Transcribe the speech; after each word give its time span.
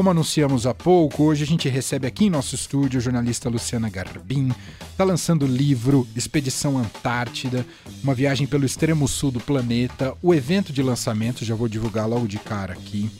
Como 0.00 0.08
anunciamos 0.08 0.66
há 0.66 0.72
pouco, 0.72 1.24
hoje 1.24 1.44
a 1.44 1.46
gente 1.46 1.68
recebe 1.68 2.06
aqui 2.06 2.24
em 2.24 2.30
nosso 2.30 2.54
estúdio 2.54 2.96
a 2.96 3.02
jornalista 3.02 3.50
Luciana 3.50 3.90
Garbim. 3.90 4.50
Está 4.90 5.04
lançando 5.04 5.42
o 5.42 5.46
livro 5.46 6.08
Expedição 6.16 6.78
Antártida, 6.78 7.66
uma 8.02 8.14
viagem 8.14 8.46
pelo 8.46 8.64
extremo 8.64 9.06
sul 9.06 9.30
do 9.30 9.40
planeta. 9.40 10.14
O 10.22 10.32
evento 10.32 10.72
de 10.72 10.82
lançamento, 10.82 11.44
já 11.44 11.54
vou 11.54 11.68
divulgar 11.68 12.08
logo 12.08 12.26
de 12.26 12.38
cara 12.38 12.72
aqui 12.72 13.10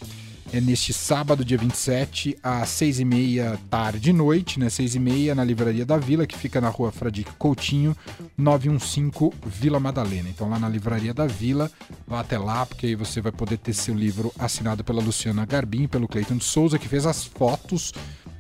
é 0.53 0.61
neste 0.61 0.93
sábado, 0.93 1.45
dia 1.45 1.57
27, 1.57 2.37
às 2.43 2.69
6h30 2.71 3.59
tarde 3.71 4.11
e 4.11 4.13
noite, 4.13 4.59
né? 4.59 4.67
6h30 4.67 5.33
na 5.35 5.45
Livraria 5.45 5.87
da 5.87 5.97
Vila, 5.97 6.27
que 6.27 6.37
fica 6.37 6.61
na 6.61 6.69
rua 6.69 6.91
Fradique 6.91 7.31
Coutinho, 7.39 7.97
915 8.37 9.33
Vila 9.47 9.79
Madalena. 9.79 10.29
Então, 10.29 10.49
lá 10.49 10.59
na 10.59 10.69
Livraria 10.69 11.15
da 11.15 11.27
Vila, 11.27 11.71
vá 12.07 12.21
até 12.21 12.37
lá, 12.39 12.67
porque 12.67 12.87
aí 12.87 12.95
você 12.97 13.21
vai 13.21 13.31
poder 13.31 13.59
ter 13.59 13.73
seu 13.73 13.95
livro 13.95 14.33
assinado 14.39 14.83
pela 14.83 15.01
Luciana 15.01 15.47
Garbim, 15.47 15.87
pelo 15.87 16.09
Cleiton 16.09 16.37
de 16.37 16.45
Souza, 16.45 16.79
que 16.79 16.89
fez 16.89 17.07
as 17.07 17.25
fotos 17.25 17.93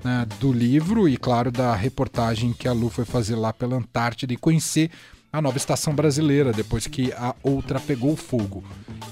né, 0.02 0.26
do 0.40 0.52
livro 0.52 1.08
e, 1.08 1.16
claro, 1.16 1.52
da 1.52 1.74
reportagem 1.74 2.52
que 2.52 2.66
a 2.66 2.72
Lu 2.72 2.88
foi 2.88 3.04
fazer 3.04 3.36
lá 3.36 3.52
pela 3.52 3.76
Antártida 3.76 4.32
e 4.32 4.36
conhecer 4.36 4.90
a 5.32 5.40
nova 5.40 5.56
estação 5.56 5.94
brasileira, 5.94 6.52
depois 6.52 6.86
que 6.86 7.12
a 7.12 7.34
outra 7.42 7.78
pegou 7.78 8.16
fogo. 8.16 8.64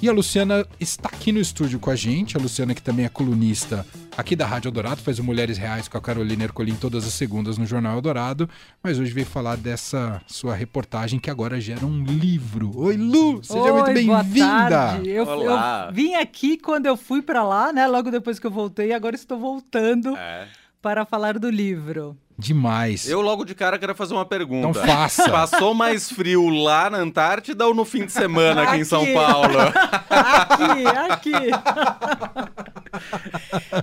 E 0.02 0.08
a 0.08 0.12
Luciana 0.12 0.66
está 0.80 1.08
aqui 1.08 1.30
no 1.30 1.40
estúdio 1.40 1.78
com 1.78 1.90
a 1.90 1.96
gente, 1.96 2.36
a 2.36 2.40
Luciana 2.40 2.74
que 2.74 2.82
também 2.82 3.04
é 3.04 3.08
colunista 3.08 3.86
aqui 4.16 4.34
da 4.34 4.44
Rádio 4.44 4.68
Eldorado, 4.68 5.00
faz 5.00 5.20
o 5.20 5.24
Mulheres 5.24 5.58
Reais 5.58 5.86
com 5.86 5.96
a 5.96 6.00
Carolina 6.00 6.42
Ercolim 6.42 6.74
todas 6.74 7.06
as 7.06 7.12
segundas 7.12 7.56
no 7.56 7.64
Jornal 7.64 7.94
Eldorado, 7.94 8.48
mas 8.82 8.98
hoje 8.98 9.12
veio 9.12 9.26
falar 9.26 9.56
dessa 9.56 10.20
sua 10.26 10.56
reportagem 10.56 11.20
que 11.20 11.30
agora 11.30 11.60
gera 11.60 11.86
um 11.86 12.02
livro. 12.02 12.72
Oi, 12.76 12.96
Lu, 12.96 13.42
seja 13.44 13.60
Oi, 13.60 13.72
muito 13.72 13.92
bem-vinda. 13.92 15.00
Eu, 15.04 15.24
eu, 15.24 15.56
vim 15.92 16.14
aqui 16.14 16.58
quando 16.58 16.86
eu 16.86 16.96
fui 16.96 17.22
para 17.22 17.44
lá, 17.44 17.72
né, 17.72 17.86
logo 17.86 18.10
depois 18.10 18.40
que 18.40 18.46
eu 18.46 18.50
voltei, 18.50 18.92
agora 18.92 19.14
estou 19.14 19.38
voltando 19.38 20.16
é. 20.16 20.48
para 20.82 21.04
falar 21.04 21.38
do 21.38 21.48
livro. 21.48 22.16
Demais. 22.38 23.08
Eu 23.08 23.20
logo 23.20 23.44
de 23.44 23.52
cara 23.52 23.76
quero 23.80 23.96
fazer 23.96 24.14
uma 24.14 24.24
pergunta. 24.24 24.68
Então 24.68 24.86
faça. 24.86 25.28
Passou 25.32 25.74
mais 25.74 26.08
frio 26.08 26.48
lá 26.48 26.88
na 26.88 26.98
Antártida 26.98 27.66
ou 27.66 27.74
no 27.74 27.84
fim 27.84 28.06
de 28.06 28.12
semana 28.12 28.62
aqui, 28.62 28.70
aqui. 28.70 28.80
em 28.80 28.84
São 28.84 29.04
Paulo? 29.12 29.58
aqui, 30.08 30.86
aqui. 31.10 31.32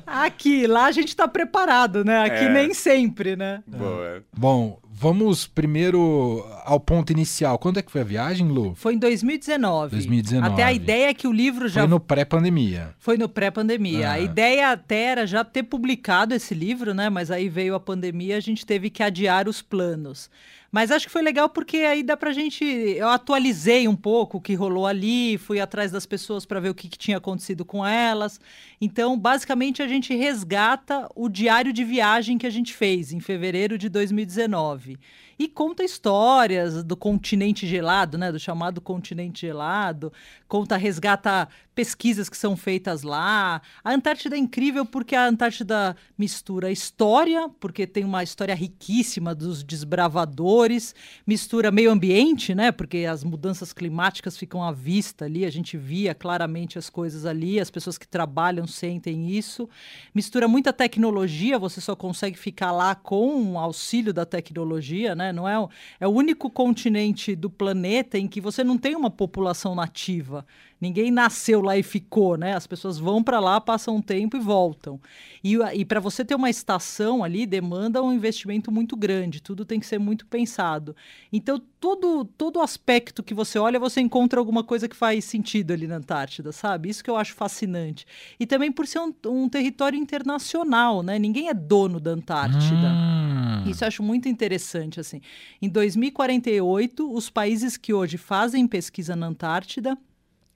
aqui, 0.08 0.68
lá 0.68 0.86
a 0.86 0.92
gente 0.94 1.14
tá 1.14 1.28
preparado, 1.28 2.06
né? 2.06 2.24
Aqui 2.24 2.46
é. 2.46 2.50
nem 2.50 2.74
sempre, 2.74 3.36
né? 3.36 3.62
Boa. 3.68 4.24
Bom, 4.36 4.80
Vamos 4.98 5.46
primeiro 5.46 6.46
ao 6.64 6.80
ponto 6.80 7.12
inicial. 7.12 7.60
Quando 7.60 7.80
é 7.80 7.82
que 7.82 7.92
foi 7.92 8.00
a 8.00 8.06
viagem, 8.06 8.48
Lu? 8.48 8.74
Foi 8.76 8.94
em 8.94 8.98
2019. 8.98 9.92
2019. 9.92 10.54
Até 10.54 10.64
a 10.64 10.72
ideia 10.72 11.10
é 11.10 11.14
que 11.14 11.28
o 11.28 11.34
livro 11.34 11.68
já. 11.68 11.82
Foi 11.82 11.90
no 11.90 12.00
pré-pandemia. 12.00 12.96
Foi 12.98 13.18
no 13.18 13.28
pré-pandemia. 13.28 14.10
Ah. 14.10 14.14
A 14.14 14.20
ideia 14.22 14.72
até 14.72 15.04
era 15.04 15.28
já 15.28 15.44
ter 15.44 15.64
publicado 15.64 16.34
esse 16.34 16.54
livro, 16.54 16.94
né? 16.94 17.10
Mas 17.10 17.30
aí 17.30 17.50
veio 17.50 17.76
a 17.76 17.80
pandemia, 17.80 18.38
a 18.38 18.40
gente 18.40 18.66
teve 18.66 18.90
que 18.90 19.04
adiar 19.04 19.50
os 19.50 19.62
planos. 19.62 20.30
Mas 20.76 20.92
acho 20.92 21.06
que 21.06 21.12
foi 21.14 21.22
legal 21.22 21.48
porque 21.48 21.78
aí 21.78 22.04
dá 22.04 22.18
pra 22.18 22.34
gente. 22.34 22.66
Eu 22.66 23.08
atualizei 23.08 23.88
um 23.88 23.96
pouco 23.96 24.40
o 24.40 24.42
que 24.42 24.54
rolou 24.56 24.86
ali, 24.86 25.38
fui 25.38 25.58
atrás 25.58 25.90
das 25.90 26.06
pessoas 26.06 26.46
para 26.46 26.60
ver 26.60 26.68
o 26.68 26.76
que, 26.76 26.90
que, 26.90 26.98
tinha 26.98 27.16
acontecido 27.16 27.64
com 27.64 27.86
elas. 27.86 28.42
Então, 28.82 29.18
basicamente, 29.18 29.82
a 29.82 29.88
gente 29.88 30.14
resgata 30.14 31.08
o 31.16 31.30
diário 31.30 31.72
de 31.72 31.86
viagem 31.86 32.38
que 32.38 32.46
a 32.46 32.50
gente 32.50 32.74
fez 32.74 33.14
em 33.14 33.22
fevereiro 33.22 33.78
de 33.78 33.88
2019 33.88 35.00
e 35.38 35.48
conta 35.48 35.84
histórias 35.84 36.84
do 36.84 36.96
continente 36.96 37.68
gelado, 37.68 38.18
né, 38.18 38.32
do 38.32 38.40
chamado 38.40 38.80
continente 38.80 39.42
gelado, 39.42 40.12
conta, 40.48 40.78
resgata 40.78 41.48
pesquisas 41.74 42.30
que 42.30 42.38
são 42.38 42.56
feitas 42.56 43.04
lá. 43.04 43.62
A 43.84 43.92
Antártida 43.92 44.36
é 44.36 44.40
incrível 44.40 44.86
porque 44.86 45.14
a 45.14 45.28
Antártida 45.28 45.96
mistura 46.18 46.72
história, 46.72 47.50
porque 47.60 47.86
tem 47.86 48.06
uma 48.06 48.24
história 48.24 48.56
riquíssima 48.56 49.36
dos 49.36 49.62
desbravadores, 49.62 50.96
mistura 51.28 51.72
meio 51.72 51.92
ambiente, 51.92 52.56
né, 52.56 52.72
porque 52.72 53.00
as 53.00 53.24
mudanças 53.24 53.74
climáticas 53.74 54.38
ficam 54.38 54.64
à 54.64 54.72
vista 54.72 55.26
ali, 55.26 55.46
a 55.46 55.52
gente 55.52 55.76
via 55.78 56.16
claramente 56.16 56.80
as 56.80 56.90
coisas 56.90 57.26
ali, 57.26 57.60
as 57.60 57.70
pessoas 57.70 57.98
que 57.98 58.08
trabalham 58.08 58.66
sentem 58.66 59.30
isso. 59.30 59.68
Mistura 60.14 60.48
muita 60.48 60.72
tecnologia, 60.72 61.60
você 61.60 61.82
só 61.82 61.96
consegue 61.96 62.38
ficar 62.38 62.72
lá 62.72 62.96
com 62.96 63.54
o 63.54 63.60
auxílio 63.60 64.14
da 64.14 64.26
tecnologia, 64.26 65.14
né? 65.14 65.25
Não 65.32 65.48
é, 65.48 65.56
é 66.00 66.08
o 66.08 66.12
único 66.12 66.50
continente 66.50 67.36
do 67.36 67.50
planeta 67.50 68.18
em 68.18 68.28
que 68.28 68.42
você 68.42 68.64
não 68.64 68.78
tem 68.78 68.96
uma 68.96 69.10
população 69.10 69.76
nativa. 69.76 70.46
Ninguém 70.80 71.10
nasceu 71.10 71.62
lá 71.62 71.78
e 71.78 71.84
ficou, 71.84 72.38
né? 72.38 72.54
As 72.54 72.68
pessoas 72.68 73.00
vão 73.00 73.24
para 73.24 73.40
lá, 73.40 73.62
passam 73.62 73.96
um 73.96 74.02
tempo 74.02 74.36
e 74.36 74.40
voltam. 74.40 75.00
E, 75.44 75.56
e 75.74 75.86
para 75.86 76.00
você 76.00 76.26
ter 76.26 76.36
uma 76.36 76.50
estação 76.50 77.24
ali, 77.24 77.46
demanda 77.46 78.04
um 78.04 78.12
investimento 78.12 78.72
muito 78.72 78.96
grande, 78.96 79.42
tudo 79.42 79.64
tem 79.64 79.80
que 79.80 79.86
ser 79.86 80.00
muito 80.00 80.26
pensado. 80.26 80.96
Então, 81.32 81.62
todo, 81.80 82.26
todo 82.26 82.62
aspecto 82.62 83.24
que 83.24 83.34
você 83.34 83.58
olha, 83.58 83.80
você 83.80 84.02
encontra 84.02 84.40
alguma 84.40 84.64
coisa 84.64 84.88
que 84.88 84.96
faz 84.96 85.24
sentido 85.24 85.72
ali 85.72 85.88
na 85.88 85.96
Antártida, 85.96 86.52
sabe? 86.52 86.90
Isso 86.90 87.04
que 87.04 87.10
eu 87.10 87.16
acho 87.16 87.34
fascinante. 87.34 88.06
E 88.40 88.46
também 88.46 88.72
por 88.72 88.86
ser 88.86 89.00
um, 89.00 89.14
um 89.28 89.48
território 89.48 89.98
internacional, 89.98 91.02
né? 91.02 91.18
Ninguém 91.18 91.48
é 91.48 91.54
dono 91.54 92.00
da 92.00 92.12
Antártida. 92.12 92.92
Hum. 92.92 93.70
Isso 93.70 93.84
eu 93.84 93.88
acho 93.88 94.04
muito 94.04 94.28
interessante, 94.28 95.00
assim. 95.00 95.22
Em 95.62 95.70
2048, 95.70 97.12
os 97.12 97.30
países 97.30 97.78
que 97.78 97.94
hoje 97.94 98.18
fazem 98.18 98.68
pesquisa 98.68 99.16
na 99.16 99.28
Antártida 99.28 99.98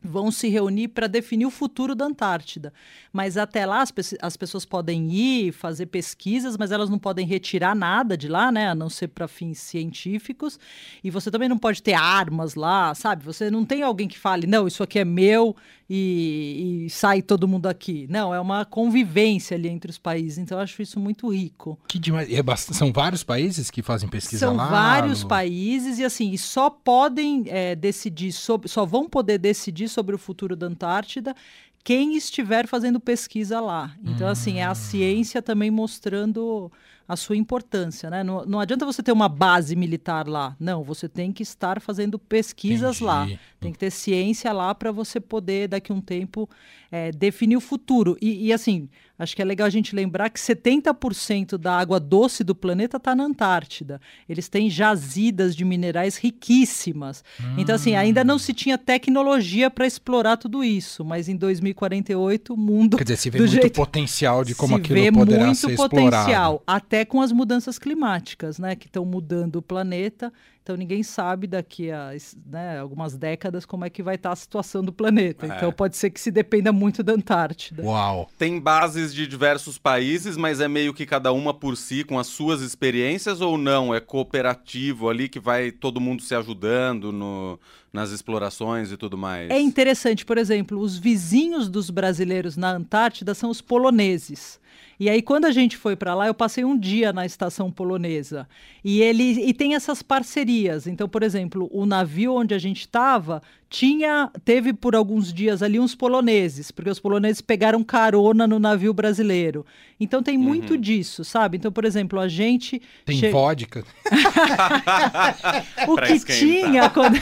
vão 0.01 0.31
se 0.31 0.47
reunir 0.47 0.89
para 0.89 1.07
definir 1.07 1.45
o 1.45 1.51
futuro 1.51 1.93
da 1.93 2.05
Antártida. 2.05 2.73
Mas 3.11 3.37
até 3.37 3.65
lá 3.65 3.81
as, 3.81 3.91
pe 3.91 4.01
as, 4.21 4.37
pessoas 4.37 4.65
podem 4.65 5.11
ir 5.11 5.51
fazer 5.51 5.87
pesquisas, 5.87 6.57
mas 6.57 6.71
elas 6.71 6.89
não 6.89 6.97
podem 6.97 7.25
retirar 7.25 7.75
nada 7.75 8.17
de 8.17 8.27
lá, 8.27 8.51
né, 8.51 8.69
a 8.69 8.75
não 8.75 8.89
ser 8.89 9.09
para 9.09 9.27
fins 9.27 9.59
científicos. 9.59 10.59
E 11.03 11.09
você 11.09 11.29
também 11.29 11.49
não 11.49 11.57
pode 11.57 11.83
ter 11.83 11.93
armas 11.93 12.55
lá, 12.55 12.95
sabe? 12.95 13.25
Você 13.25 13.51
não 13.51 13.65
tem 13.65 13.83
alguém 13.83 14.07
que 14.07 14.17
fale, 14.17 14.47
não, 14.47 14.67
isso 14.67 14.83
aqui 14.83 14.99
é 14.99 15.05
meu 15.05 15.55
e, 15.89 16.85
e 16.85 16.89
sai 16.89 17.21
todo 17.21 17.47
mundo 17.47 17.65
aqui. 17.67 18.05
Não, 18.09 18.33
é 18.33 18.39
uma 18.39 18.63
convivência 18.63 19.57
ali 19.57 19.67
entre 19.67 19.89
os 19.89 19.97
países. 19.97 20.37
Então 20.37 20.57
eu 20.59 20.63
acho 20.63 20.81
isso 20.81 20.99
muito 20.99 21.33
rico. 21.33 21.79
Que 21.87 21.97
demais. 21.97 22.29
É 22.31 22.43
são 22.55 22.93
vários 22.93 23.23
países 23.23 23.71
que 23.71 23.81
fazem 23.81 24.07
pesquisa 24.07 24.45
são 24.45 24.55
lá? 24.55 24.63
São 24.63 24.71
vários 24.71 25.23
no... 25.23 25.29
países 25.29 25.97
e 25.97 26.05
assim, 26.05 26.31
e 26.31 26.37
só 26.37 26.69
podem 26.69 27.43
é, 27.47 27.75
decidir 27.75 28.31
sobre, 28.31 28.69
só 28.69 28.85
vão 28.85 29.09
poder 29.09 29.39
decidir 29.39 29.88
sobre 29.89 30.15
o 30.15 30.17
futuro 30.17 30.55
da 30.55 30.67
Antártida 30.67 31.35
quem 31.83 32.15
estiver 32.15 32.67
fazendo 32.67 32.99
pesquisa 32.99 33.59
lá. 33.59 33.95
Então, 34.03 34.27
hum. 34.27 34.31
assim, 34.31 34.59
é 34.59 34.65
a 34.65 34.71
hum. 34.71 34.75
ciência 34.75 35.41
também 35.41 35.71
mostrando 35.71 36.71
a 37.07 37.15
sua 37.15 37.35
importância, 37.35 38.07
né? 38.07 38.23
Não, 38.23 38.45
não 38.45 38.59
adianta 38.59 38.85
você 38.85 39.01
ter 39.01 39.11
uma 39.11 39.27
base 39.27 39.75
militar 39.75 40.27
lá. 40.27 40.55
Não, 40.59 40.83
você 40.83 41.09
tem 41.09 41.31
que 41.31 41.41
estar 41.41 41.81
fazendo 41.81 42.19
pesquisas 42.19 42.97
Entendi. 42.97 43.03
lá. 43.03 43.27
Tem 43.59 43.71
que 43.71 43.79
ter 43.79 43.89
ciência 43.89 44.53
lá 44.53 44.75
para 44.75 44.91
você 44.91 45.19
poder, 45.19 45.67
daqui 45.69 45.91
a 45.91 45.95
um 45.95 46.01
tempo, 46.01 46.47
é, 46.91 47.11
definir 47.11 47.57
o 47.57 47.61
futuro. 47.61 48.15
E, 48.21 48.47
e, 48.47 48.53
assim, 48.53 48.87
acho 49.19 49.35
que 49.35 49.41
é 49.41 49.45
legal 49.45 49.67
a 49.67 49.69
gente 49.69 49.93
lembrar 49.95 50.29
que 50.29 50.39
70% 50.39 51.57
da 51.57 51.77
água 51.77 51.99
doce 51.99 52.43
do 52.43 52.55
planeta 52.55 52.97
está 52.97 53.13
na 53.13 53.25
Antártida. 53.25 53.99
Eles 54.27 54.47
têm 54.47 54.69
jazidas 54.69 55.55
de 55.55 55.65
minerais 55.65 56.17
riquíssimas. 56.17 57.23
Hum. 57.39 57.55
Então, 57.57 57.75
assim, 57.75 57.95
ainda 57.95 58.23
não 58.23 58.39
se 58.39 58.53
tinha 58.53 58.77
tecnologia 58.77 59.69
para 59.69 59.85
explorar 59.85 60.37
tudo 60.37 60.63
isso. 60.63 61.03
Mas 61.03 61.27
em 61.27 61.35
2048, 61.35 62.53
o 62.53 62.57
mundo. 62.57 62.97
Quer 62.97 63.03
dizer, 63.03 63.17
se 63.17 63.29
vê 63.29 63.39
muito 63.39 63.51
jeito... 63.51 63.73
potencial 63.73 64.43
de 64.43 64.55
como 64.55 64.75
se 64.75 64.81
aquilo 64.81 64.99
vê 64.99 65.11
poderá 65.11 65.45
muito 65.45 65.57
ser 65.57 65.75
potencial, 65.75 66.21
explorado. 66.21 66.61
Até 66.65 67.03
com 67.03 67.21
as 67.21 67.31
mudanças 67.31 67.77
climáticas, 67.77 68.57
né? 68.57 68.75
Que 68.75 68.87
estão 68.87 69.03
mudando 69.03 69.57
o 69.57 69.61
planeta. 69.61 70.31
Então 70.69 70.77
ninguém 70.77 71.01
sabe 71.01 71.47
daqui 71.47 71.89
a 71.89 72.11
né, 72.45 72.77
algumas 72.77 73.17
décadas 73.17 73.65
como 73.65 73.85
é 73.85 73.89
que 73.89 74.03
vai 74.03 74.13
estar 74.13 74.29
tá 74.29 74.33
a 74.33 74.35
situação 74.35 74.83
do 74.83 74.93
planeta. 74.93 75.47
É. 75.47 75.49
Então 75.49 75.71
pode 75.71 75.97
ser 75.97 76.11
que 76.11 76.21
se 76.21 76.29
dependa 76.29 76.71
muito 76.71 77.01
da 77.01 77.13
Antártida. 77.13 77.81
Uau! 77.81 78.29
Tem 78.37 78.59
bases 78.59 79.11
de 79.11 79.25
diversos 79.25 79.79
países, 79.79 80.37
mas 80.37 80.59
é 80.59 80.67
meio 80.67 80.93
que 80.93 81.07
cada 81.07 81.31
uma 81.31 81.55
por 81.55 81.75
si, 81.75 82.03
com 82.03 82.19
as 82.19 82.27
suas 82.27 82.61
experiências, 82.61 83.41
ou 83.41 83.57
não? 83.57 83.95
É 83.95 83.99
cooperativo 83.99 85.09
ali 85.09 85.27
que 85.27 85.39
vai 85.39 85.71
todo 85.71 85.99
mundo 85.99 86.21
se 86.21 86.35
ajudando 86.35 87.11
no, 87.11 87.59
nas 87.91 88.11
explorações 88.11 88.91
e 88.91 88.97
tudo 88.97 89.17
mais? 89.17 89.49
É 89.49 89.59
interessante, 89.59 90.23
por 90.23 90.37
exemplo, 90.37 90.79
os 90.79 90.99
vizinhos 90.99 91.67
dos 91.67 91.89
brasileiros 91.89 92.55
na 92.55 92.73
Antártida 92.73 93.33
são 93.33 93.49
os 93.49 93.59
poloneses. 93.59 94.58
E 94.99 95.09
aí, 95.09 95.21
quando 95.21 95.45
a 95.45 95.51
gente 95.51 95.77
foi 95.77 95.95
para 95.95 96.13
lá, 96.13 96.27
eu 96.27 96.33
passei 96.33 96.65
um 96.65 96.77
dia 96.77 97.13
na 97.13 97.25
estação 97.25 97.71
polonesa. 97.71 98.47
E 98.83 99.01
ele 99.01 99.23
e 99.23 99.53
tem 99.53 99.75
essas 99.75 100.01
parcerias. 100.01 100.87
Então, 100.87 101.07
por 101.07 101.23
exemplo, 101.23 101.69
o 101.71 101.85
navio 101.85 102.33
onde 102.33 102.53
a 102.53 102.59
gente 102.59 102.81
estava 102.81 103.41
tinha 103.69 104.31
teve 104.43 104.73
por 104.73 104.95
alguns 104.95 105.31
dias 105.31 105.61
ali 105.61 105.79
uns 105.79 105.93
poloneses, 105.93 106.71
porque 106.71 106.89
os 106.89 106.99
poloneses 106.99 107.39
pegaram 107.39 107.83
carona 107.83 108.47
no 108.47 108.57
navio 108.57 108.93
brasileiro. 108.93 109.65
Então 109.99 110.23
tem 110.23 110.37
muito 110.37 110.75
uhum. 110.75 110.79
disso, 110.79 111.25
sabe? 111.25 111.57
Então, 111.57 111.71
por 111.71 111.83
exemplo, 111.83 112.19
a 112.19 112.27
gente 112.27 112.81
tem 113.05 113.17
che... 113.17 113.29
vodka. 113.29 113.83
o 115.87 115.97
que 115.97 116.19
tinha 116.25 116.89
quando 116.89 117.19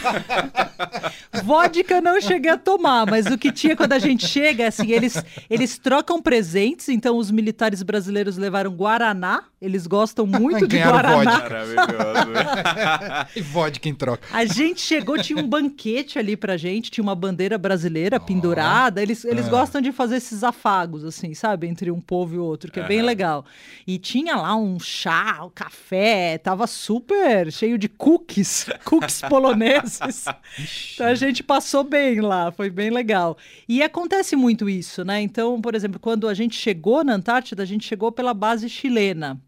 vodka 1.44 2.00
não 2.00 2.22
cheguei 2.22 2.52
a 2.52 2.58
tomar, 2.58 3.08
mas 3.08 3.26
o 3.26 3.38
que 3.38 3.52
tinha 3.52 3.76
quando 3.76 3.94
a 3.94 4.00
gente 4.00 4.28
chega, 4.28 4.68
assim, 4.68 4.92
eles 4.92 5.22
eles 5.50 5.78
trocam 5.78 6.22
presentes, 6.22 6.88
então 6.88 7.18
os 7.18 7.32
militares 7.32 7.82
brasileiros 7.82 8.38
levaram 8.38 8.72
guaraná, 8.72 9.44
eles 9.60 9.88
gostam 9.88 10.28
muito 10.28 10.68
de 10.68 10.78
guaraná. 10.78 11.40
Vodka. 11.40 13.28
e 13.36 13.42
vodka 13.42 13.90
em 13.90 13.96
troca. 13.96 14.28
A 14.32 14.46
gente 14.46 14.82
chegou, 14.82 15.18
tinha 15.18 15.44
um 15.44 15.48
banquete 15.48 16.20
ali 16.20 16.37
pra 16.38 16.56
gente, 16.56 16.90
tinha 16.90 17.04
uma 17.04 17.16
bandeira 17.16 17.58
brasileira 17.58 18.18
oh. 18.18 18.26
pendurada. 18.26 19.02
Eles, 19.02 19.26
eles 19.26 19.48
é. 19.48 19.50
gostam 19.50 19.82
de 19.82 19.92
fazer 19.92 20.18
esses 20.18 20.44
afagos, 20.44 21.04
assim, 21.04 21.34
sabe? 21.34 21.68
Entre 21.68 21.92
um 21.92 22.00
povo 22.00 22.36
e 22.36 22.38
outro, 22.38 22.72
que 22.72 22.80
é, 22.80 22.84
é 22.84 22.88
bem 22.88 23.02
legal. 23.02 23.46
E 23.86 23.98
tinha 23.98 24.36
lá 24.36 24.56
um 24.56 24.80
chá, 24.80 25.44
um 25.44 25.50
café, 25.50 26.38
tava 26.38 26.68
super 26.68 27.52
cheio 27.52 27.78
de 27.78 27.90
cookies, 27.90 28.68
cookies 28.86 29.22
poloneses. 29.22 30.26
então 30.94 31.08
a 31.08 31.16
gente 31.16 31.44
passou 31.44 31.84
bem 31.84 32.22
lá, 32.22 32.52
foi 32.52 32.70
bem 32.70 32.90
legal. 32.90 33.38
E 33.68 33.84
acontece 33.84 34.36
muito 34.36 34.70
isso, 34.70 35.04
né? 35.04 35.22
Então, 35.22 35.60
por 35.60 35.76
exemplo, 35.76 36.00
quando 36.00 36.28
a 36.28 36.34
gente 36.34 36.56
chegou 36.56 37.04
na 37.04 37.14
Antártida, 37.14 37.64
a 37.64 37.66
gente 37.66 37.86
chegou 37.86 38.12
pela 38.12 38.34
base 38.34 38.70
chilena. 38.70 39.42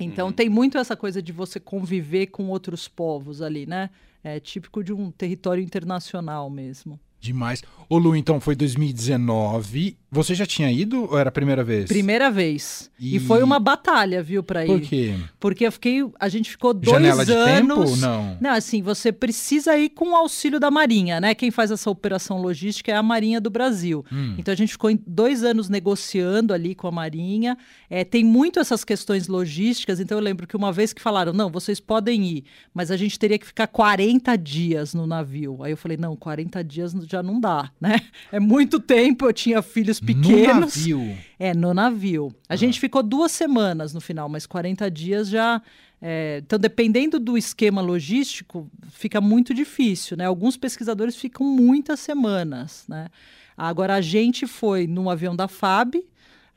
Então 0.00 0.28
uhum. 0.28 0.32
tem 0.32 0.48
muito 0.48 0.78
essa 0.78 0.96
coisa 0.96 1.20
de 1.20 1.32
você 1.32 1.58
conviver 1.58 2.28
com 2.28 2.48
outros 2.48 2.86
povos 2.86 3.42
ali, 3.42 3.66
né? 3.66 3.90
É 4.22 4.40
típico 4.40 4.82
de 4.82 4.92
um 4.92 5.10
território 5.10 5.62
internacional 5.62 6.48
mesmo. 6.50 6.98
Demais. 7.20 7.62
Ô 7.88 7.98
Lu, 7.98 8.14
então 8.14 8.40
foi 8.40 8.54
2019 8.54 9.96
você 10.10 10.34
já 10.34 10.46
tinha 10.46 10.72
ido 10.72 11.04
ou 11.10 11.18
era 11.18 11.28
a 11.28 11.32
primeira 11.32 11.62
vez? 11.62 11.86
Primeira 11.86 12.30
vez. 12.30 12.90
E, 12.98 13.16
e 13.16 13.20
foi 13.20 13.42
uma 13.42 13.58
batalha, 13.58 14.22
viu, 14.22 14.42
para 14.42 14.64
ir. 14.64 14.68
Por 14.68 14.80
quê? 14.80 15.14
Porque 15.38 15.66
eu 15.66 15.72
fiquei. 15.72 16.08
A 16.18 16.28
gente 16.30 16.50
ficou 16.50 16.72
dois 16.72 16.96
Janela 16.96 17.26
de 17.26 17.32
anos. 17.32 17.90
Tempo? 17.90 18.00
Não. 18.00 18.38
Não, 18.40 18.50
assim, 18.52 18.80
você 18.80 19.12
precisa 19.12 19.76
ir 19.76 19.90
com 19.90 20.12
o 20.12 20.16
auxílio 20.16 20.58
da 20.58 20.70
Marinha, 20.70 21.20
né? 21.20 21.34
Quem 21.34 21.50
faz 21.50 21.70
essa 21.70 21.90
operação 21.90 22.40
logística 22.40 22.90
é 22.90 22.96
a 22.96 23.02
Marinha 23.02 23.38
do 23.38 23.50
Brasil. 23.50 24.02
Hum. 24.10 24.34
Então 24.38 24.50
a 24.50 24.56
gente 24.56 24.72
ficou 24.72 24.90
dois 25.06 25.44
anos 25.44 25.68
negociando 25.68 26.54
ali 26.54 26.74
com 26.74 26.88
a 26.88 26.90
Marinha. 26.90 27.58
É, 27.90 28.02
tem 28.02 28.24
muito 28.24 28.58
essas 28.58 28.84
questões 28.84 29.28
logísticas. 29.28 30.00
Então 30.00 30.16
eu 30.16 30.24
lembro 30.24 30.46
que 30.46 30.56
uma 30.56 30.72
vez 30.72 30.94
que 30.94 31.02
falaram, 31.02 31.34
não, 31.34 31.50
vocês 31.50 31.78
podem 31.80 32.24
ir, 32.24 32.44
mas 32.72 32.90
a 32.90 32.96
gente 32.96 33.18
teria 33.18 33.38
que 33.38 33.46
ficar 33.46 33.66
40 33.66 34.36
dias 34.36 34.94
no 34.94 35.06
navio. 35.06 35.62
Aí 35.62 35.72
eu 35.72 35.76
falei, 35.76 35.98
não, 35.98 36.16
40 36.16 36.64
dias 36.64 36.92
já 37.06 37.22
não 37.22 37.38
dá, 37.38 37.70
né? 37.78 38.00
É 38.32 38.40
muito 38.40 38.80
tempo. 38.80 39.26
Eu 39.26 39.32
tinha 39.32 39.62
filhos 39.62 39.97
pequenos. 40.00 40.46
No 40.46 40.60
navio? 40.60 41.18
É, 41.38 41.54
no 41.54 41.74
navio. 41.74 42.34
A 42.48 42.54
ah. 42.54 42.56
gente 42.56 42.80
ficou 42.80 43.02
duas 43.02 43.32
semanas 43.32 43.92
no 43.92 44.00
final, 44.00 44.28
mas 44.28 44.46
40 44.46 44.90
dias 44.90 45.28
já. 45.28 45.62
É, 46.00 46.40
então, 46.44 46.58
dependendo 46.58 47.18
do 47.18 47.36
esquema 47.36 47.80
logístico, 47.80 48.70
fica 48.90 49.20
muito 49.20 49.52
difícil, 49.52 50.16
né? 50.16 50.26
Alguns 50.26 50.56
pesquisadores 50.56 51.16
ficam 51.16 51.46
muitas 51.46 52.00
semanas, 52.00 52.84
né? 52.88 53.08
Agora, 53.56 53.96
a 53.96 54.00
gente 54.00 54.46
foi 54.46 54.86
num 54.86 55.10
avião 55.10 55.34
da 55.34 55.48
FAB, 55.48 55.96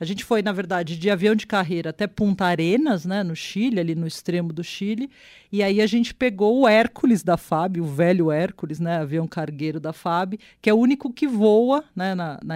a 0.02 0.06
gente 0.06 0.26
foi, 0.26 0.42
na 0.42 0.52
verdade, 0.52 0.98
de 0.98 1.12
avião 1.12 1.36
de 1.36 1.46
carreira 1.46 1.92
até 1.92 2.08
Punta 2.08 2.46
Arenas, 2.46 3.06
né, 3.06 3.22
no 3.22 3.36
Chile, 3.36 3.80
ali 3.80 3.94
no 3.94 4.08
extremo 4.08 4.52
do 4.52 4.64
Chile. 4.64 5.12
E 5.52 5.62
aí 5.62 5.80
a 5.80 5.86
gente 5.86 6.12
pegou 6.12 6.62
o 6.62 6.68
Hércules 6.68 7.22
da 7.22 7.38
FAB, 7.38 7.80
o 7.80 7.86
velho 7.86 8.32
Hércules, 8.32 8.80
né, 8.80 8.98
avião 8.98 9.28
cargueiro 9.28 9.80
da 9.80 9.94
FAB, 9.94 10.40
que 10.60 10.72
é 10.72 10.74
o 10.74 10.78
único 10.78 11.14
que 11.14 11.28
voa, 11.28 11.84
né, 11.96 12.16
na, 12.16 12.40
na, 12.44 12.56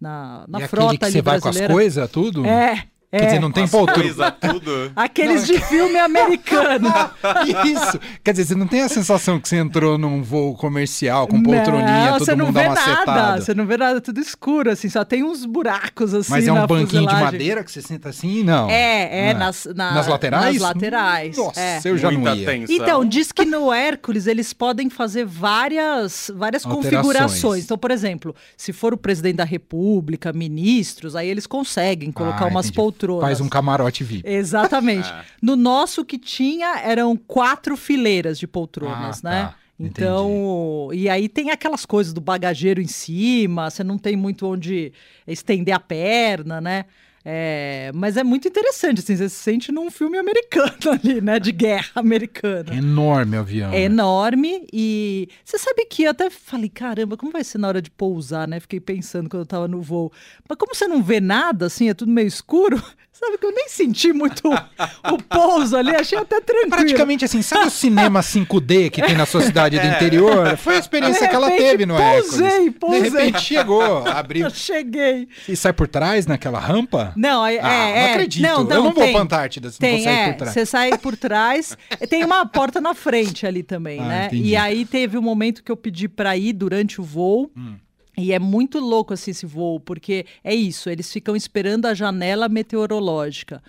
na, 0.00 0.46
na, 0.48 0.60
e 0.62 0.66
frota 0.66 0.96
que 0.96 1.04
ali 1.04 1.12
você 1.12 1.20
brasileira. 1.20 1.28
vai 1.28 1.40
com 1.40 1.48
as 1.50 1.66
coisas, 1.66 2.10
tudo? 2.10 2.46
É, 2.46 2.84
é. 3.12 3.18
Quer 3.18 3.26
dizer, 3.26 3.40
não 3.40 3.50
tem 3.50 3.66
poltrona. 3.66 4.30
tudo. 4.30 4.92
Aqueles 4.94 5.44
de 5.44 5.58
filme 5.66 5.98
americano. 5.98 6.88
Isso. 7.66 7.98
Quer 8.22 8.30
dizer, 8.30 8.44
você 8.46 8.54
não 8.54 8.68
tem 8.68 8.82
a 8.82 8.88
sensação 8.88 9.40
que 9.40 9.48
você 9.48 9.56
entrou 9.56 9.98
num 9.98 10.22
voo 10.22 10.54
comercial 10.54 11.26
com 11.26 11.42
poltroninha, 11.42 12.12
não, 12.12 12.18
todo 12.18 12.36
mundo 12.36 12.52
dá 12.52 12.62
uma 12.62 12.74
nada, 12.74 13.40
Você 13.40 13.52
não 13.52 13.66
vê 13.66 13.76
nada, 13.76 14.00
tudo 14.00 14.20
escuro, 14.20 14.70
assim, 14.70 14.88
só 14.88 15.04
tem 15.04 15.24
uns 15.24 15.44
buracos 15.44 16.14
assim. 16.14 16.30
Mas 16.30 16.46
é 16.46 16.52
um 16.52 16.66
banquinho 16.66 17.02
fuselagem. 17.02 17.16
de 17.16 17.24
madeira 17.24 17.64
que 17.64 17.72
você 17.72 17.82
senta 17.82 18.10
assim? 18.10 18.44
Não. 18.44 18.70
É, 18.70 19.30
é, 19.30 19.34
nas, 19.34 19.66
na, 19.74 19.92
nas 19.92 20.06
laterais? 20.06 20.54
Nas 20.54 20.62
laterais. 20.62 21.36
Nossa, 21.36 21.60
é. 21.60 21.80
eu 21.84 21.98
já 21.98 22.12
Muita 22.12 22.30
não 22.30 22.36
ia. 22.36 22.46
Tensão. 22.46 22.76
Então, 22.76 23.04
diz 23.04 23.32
que 23.32 23.44
no 23.44 23.72
Hércules 23.72 24.28
eles 24.28 24.52
podem 24.52 24.88
fazer 24.88 25.24
várias, 25.24 26.30
várias 26.34 26.64
configurações. 26.64 27.64
Então, 27.64 27.76
por 27.76 27.90
exemplo, 27.90 28.36
se 28.56 28.72
for 28.72 28.94
o 28.94 28.96
presidente 28.96 29.36
da 29.36 29.44
República, 29.44 30.32
ministros, 30.32 31.16
aí 31.16 31.28
eles 31.28 31.46
conseguem 31.46 32.12
colocar 32.12 32.44
ah, 32.44 32.48
umas 32.48 32.66
entendi. 32.66 32.76
Poltronas. 33.00 33.22
Faz 33.22 33.40
um 33.40 33.48
camarote 33.48 33.70
camarote 33.80 34.04
VIP. 34.04 34.28
Exatamente. 34.28 35.08
Ah. 35.08 35.24
No 35.40 35.56
nosso 35.56 36.04
que 36.04 36.18
tinha 36.18 36.80
eram 36.80 37.16
quatro 37.16 37.76
fileiras 37.76 38.38
de 38.38 38.46
poltronas, 38.46 39.24
ah, 39.24 39.30
né? 39.30 39.42
Tá. 39.44 39.54
Então, 39.82 40.88
Entendi. 40.88 41.04
e 41.04 41.08
aí 41.08 41.26
tem 41.26 41.50
aquelas 41.50 41.86
coisas 41.86 42.12
do 42.12 42.20
bagageiro 42.20 42.82
em 42.82 42.86
cima, 42.86 43.70
você 43.70 43.82
não 43.82 43.96
tem 43.96 44.14
muito 44.14 44.46
onde 44.46 44.92
estender 45.26 45.74
a 45.74 45.80
perna, 45.80 46.60
né? 46.60 46.84
É, 47.24 47.90
mas 47.94 48.16
é 48.16 48.24
muito 48.24 48.48
interessante, 48.48 49.00
assim, 49.00 49.16
você 49.16 49.28
se 49.28 49.36
sente 49.36 49.70
num 49.70 49.90
filme 49.90 50.16
americano 50.16 50.74
ali, 50.90 51.20
né? 51.20 51.38
De 51.38 51.52
guerra 51.52 51.90
americana. 51.96 52.72
É 52.72 52.76
enorme 52.76 53.36
o 53.36 53.40
avião. 53.40 53.68
É 53.70 53.72
né? 53.72 53.82
enorme 53.82 54.66
e 54.72 55.28
você 55.44 55.58
sabe 55.58 55.84
que 55.84 56.04
eu 56.04 56.10
até 56.10 56.30
falei, 56.30 56.70
caramba, 56.70 57.16
como 57.16 57.30
vai 57.30 57.44
ser 57.44 57.58
na 57.58 57.68
hora 57.68 57.82
de 57.82 57.90
pousar, 57.90 58.48
né? 58.48 58.58
Fiquei 58.58 58.80
pensando 58.80 59.28
quando 59.28 59.42
eu 59.42 59.46
tava 59.46 59.68
no 59.68 59.82
voo. 59.82 60.10
Mas 60.48 60.56
como 60.56 60.74
você 60.74 60.86
não 60.88 61.02
vê 61.02 61.20
nada, 61.20 61.66
assim, 61.66 61.90
é 61.90 61.94
tudo 61.94 62.10
meio 62.10 62.28
escuro, 62.28 62.82
sabe 63.20 63.36
que 63.36 63.44
eu 63.44 63.54
nem 63.54 63.68
senti 63.68 64.12
muito 64.12 64.48
o, 64.48 65.22
pouso 65.28 65.76
ali, 65.76 65.94
achei 65.94 66.18
até 66.18 66.40
tranquilo. 66.40 66.70
Praticamente 66.70 67.24
assim, 67.24 67.42
sabe 67.42 67.66
o 67.66 67.70
cinema 67.70 68.20
5D 68.20 68.90
que 68.90 69.02
tem 69.02 69.14
na 69.14 69.26
sua 69.26 69.42
cidade 69.42 69.78
do 69.78 69.86
interior? 69.86 70.56
Foi 70.56 70.76
a 70.76 70.78
experiência 70.78 71.28
que 71.28 71.34
ela 71.34 71.50
teve 71.50 71.84
no 71.84 71.94
pousei, 71.96 72.46
Hércules. 72.46 72.74
Pousei, 72.80 73.02
De 73.02 73.08
repente 73.10 73.40
chegou, 73.42 74.08
abriu. 74.08 74.46
Eu 74.46 74.50
cheguei. 74.50 75.28
E 75.46 75.54
sai 75.54 75.72
por 75.72 75.86
trás 75.86 76.26
naquela 76.26 76.58
rampa? 76.58 77.12
Não, 77.14 77.44
é. 77.44 77.58
Ah, 77.60 77.72
é, 77.72 78.02
não 78.02 78.10
acredito. 78.12 78.42
Não, 78.42 78.64
não, 78.64 78.76
eu 78.76 78.84
não 78.84 78.92
tem, 78.92 79.04
vou 79.04 79.12
pra 79.12 79.22
Antártida 79.22 79.70
se 79.70 79.78
tem, 79.78 79.98
não 79.98 80.04
sair 80.04 80.14
é, 80.14 80.32
por 80.32 80.38
trás. 80.38 80.52
Você 80.52 80.66
sai 80.66 80.98
por 80.98 81.16
trás. 81.16 81.76
tem 82.08 82.24
uma 82.24 82.46
porta 82.46 82.80
na 82.80 82.94
frente 82.94 83.46
ali 83.46 83.62
também, 83.62 84.00
ah, 84.00 84.04
né? 84.04 84.26
Entendi. 84.26 84.48
E 84.48 84.56
aí 84.56 84.84
teve 84.86 85.18
um 85.18 85.22
momento 85.22 85.62
que 85.62 85.70
eu 85.70 85.76
pedi 85.76 86.08
pra 86.08 86.36
ir 86.36 86.54
durante 86.54 87.00
o 87.00 87.04
voo. 87.04 87.50
Hum. 87.56 87.74
E 88.16 88.32
é 88.32 88.38
muito 88.38 88.78
louco 88.80 89.14
assim 89.14 89.30
esse 89.30 89.46
voo, 89.46 89.78
porque 89.80 90.26
é 90.42 90.54
isso, 90.54 90.90
eles 90.90 91.12
ficam 91.12 91.36
esperando 91.36 91.86
a 91.86 91.94
janela 91.94 92.48
meteorológica. 92.48 93.62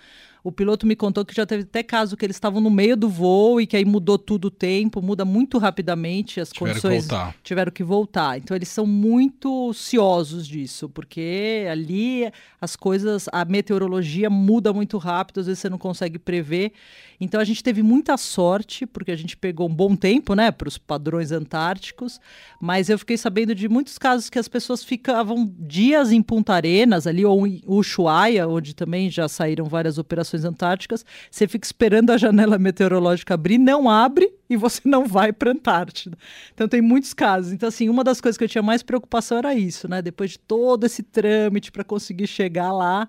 O 0.44 0.50
piloto 0.50 0.86
me 0.86 0.96
contou 0.96 1.24
que 1.24 1.34
já 1.34 1.46
teve 1.46 1.62
até 1.62 1.82
caso 1.82 2.16
que 2.16 2.26
eles 2.26 2.34
estavam 2.34 2.60
no 2.60 2.70
meio 2.70 2.96
do 2.96 3.08
voo 3.08 3.60
e 3.60 3.66
que 3.66 3.76
aí 3.76 3.84
mudou 3.84 4.18
tudo 4.18 4.46
o 4.46 4.50
tempo, 4.50 5.00
muda 5.00 5.24
muito 5.24 5.56
rapidamente 5.56 6.40
as 6.40 6.50
tiveram 6.50 6.80
condições. 6.80 7.06
Que 7.06 7.42
tiveram 7.44 7.70
que 7.70 7.84
voltar. 7.84 8.38
Então 8.38 8.56
eles 8.56 8.68
são 8.68 8.84
muito 8.84 9.72
ciosos 9.72 10.46
disso, 10.48 10.88
porque 10.88 11.66
ali 11.70 12.30
as 12.60 12.74
coisas, 12.74 13.28
a 13.32 13.44
meteorologia 13.44 14.28
muda 14.28 14.72
muito 14.72 14.98
rápido, 14.98 15.40
às 15.40 15.46
vezes 15.46 15.60
você 15.60 15.70
não 15.70 15.78
consegue 15.78 16.18
prever. 16.18 16.72
Então 17.20 17.40
a 17.40 17.44
gente 17.44 17.62
teve 17.62 17.84
muita 17.84 18.16
sorte, 18.16 18.84
porque 18.84 19.12
a 19.12 19.16
gente 19.16 19.36
pegou 19.36 19.68
um 19.68 19.74
bom 19.74 19.94
tempo, 19.94 20.34
né, 20.34 20.50
para 20.50 20.66
os 20.66 20.76
padrões 20.76 21.30
antárticos, 21.30 22.20
mas 22.60 22.88
eu 22.88 22.98
fiquei 22.98 23.16
sabendo 23.16 23.54
de 23.54 23.68
muitos 23.68 23.96
casos 23.96 24.28
que 24.28 24.40
as 24.40 24.48
pessoas 24.48 24.82
ficavam 24.82 25.52
dias 25.56 26.10
em 26.10 26.20
Punta 26.20 26.54
Arenas 26.54 27.06
ali 27.06 27.24
ou 27.24 27.46
em 27.46 27.60
Ushuaia, 27.64 28.48
onde 28.48 28.74
também 28.74 29.08
já 29.08 29.28
saíram 29.28 29.66
várias 29.66 29.98
operações 29.98 30.31
antárticas, 30.44 31.04
você 31.30 31.46
fica 31.46 31.66
esperando 31.66 32.10
a 32.10 32.16
janela 32.16 32.58
meteorológica 32.58 33.34
abrir, 33.34 33.58
não 33.58 33.88
abre 33.88 34.32
e 34.48 34.56
você 34.56 34.80
não 34.84 35.06
vai 35.06 35.32
para 35.32 35.50
a 35.50 35.52
Antártida. 35.54 36.16
Então 36.54 36.68
tem 36.68 36.80
muitos 36.80 37.14
casos. 37.14 37.52
Então 37.52 37.68
assim, 37.68 37.88
uma 37.88 38.04
das 38.04 38.20
coisas 38.20 38.36
que 38.36 38.44
eu 38.44 38.48
tinha 38.48 38.62
mais 38.62 38.82
preocupação 38.82 39.38
era 39.38 39.54
isso, 39.54 39.88
né? 39.88 40.02
Depois 40.02 40.32
de 40.32 40.38
todo 40.38 40.84
esse 40.84 41.02
trâmite 41.02 41.72
para 41.72 41.84
conseguir 41.84 42.26
chegar 42.26 42.72
lá, 42.72 43.08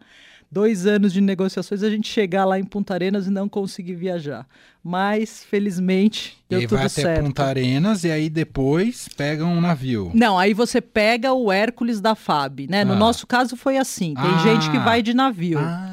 dois 0.53 0.85
anos 0.85 1.11
de 1.11 1.19
negociações, 1.19 1.81
a 1.81 1.89
gente 1.89 2.07
chegar 2.07 2.45
lá 2.45 2.59
em 2.59 2.63
Punta 2.63 2.93
Arenas 2.93 3.25
e 3.25 3.31
não 3.31 3.49
conseguir 3.49 3.95
viajar. 3.95 4.45
Mas, 4.83 5.43
felizmente, 5.43 6.37
deu 6.47 6.61
e 6.61 6.67
tudo 6.67 6.77
vai 6.77 6.89
certo. 6.89 7.07
até 7.07 7.21
Punta 7.21 7.43
Arenas 7.43 8.03
e 8.03 8.11
aí 8.11 8.29
depois 8.29 9.09
pega 9.17 9.43
um 9.43 9.59
navio. 9.59 10.11
Não, 10.13 10.37
aí 10.37 10.53
você 10.53 10.79
pega 10.79 11.33
o 11.33 11.51
Hércules 11.51 11.99
da 11.99 12.13
FAB, 12.13 12.67
né? 12.69 12.85
No 12.85 12.93
ah. 12.93 12.97
nosso 12.97 13.25
caso 13.25 13.57
foi 13.57 13.77
assim, 13.77 14.13
tem 14.13 14.23
ah. 14.23 14.37
gente 14.37 14.69
que 14.69 14.77
vai 14.77 15.01
de 15.01 15.13
navio. 15.13 15.59
Ah. 15.59 15.89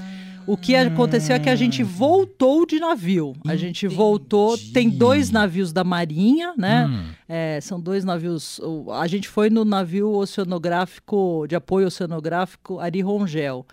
O 0.47 0.57
que 0.57 0.75
aconteceu 0.75 1.37
é 1.37 1.39
que 1.39 1.49
a 1.49 1.55
gente 1.55 1.83
voltou 1.83 2.67
de 2.67 2.79
navio. 2.79 3.35
A 3.47 3.57
gente 3.57 3.87
voltou. 3.87 4.57
Tem 4.73 4.89
dois 4.89 5.31
navios 5.31 5.73
da 5.73 5.85
Marinha, 5.85 6.55
né? 6.57 6.87
Hum. 6.87 7.05
É, 7.29 7.61
são 7.61 7.81
dois 7.81 8.05
navios. 8.05 8.61
A 8.93 9.07
gente 9.07 9.29
foi 9.29 9.51
no 9.51 9.65
navio 9.65 10.13
oceanográfico, 10.13 11.47
de 11.49 11.55
apoio 11.55 11.87
oceanográfico 11.87 12.81
Ari 12.81 13.01
Rongel. 13.01 13.67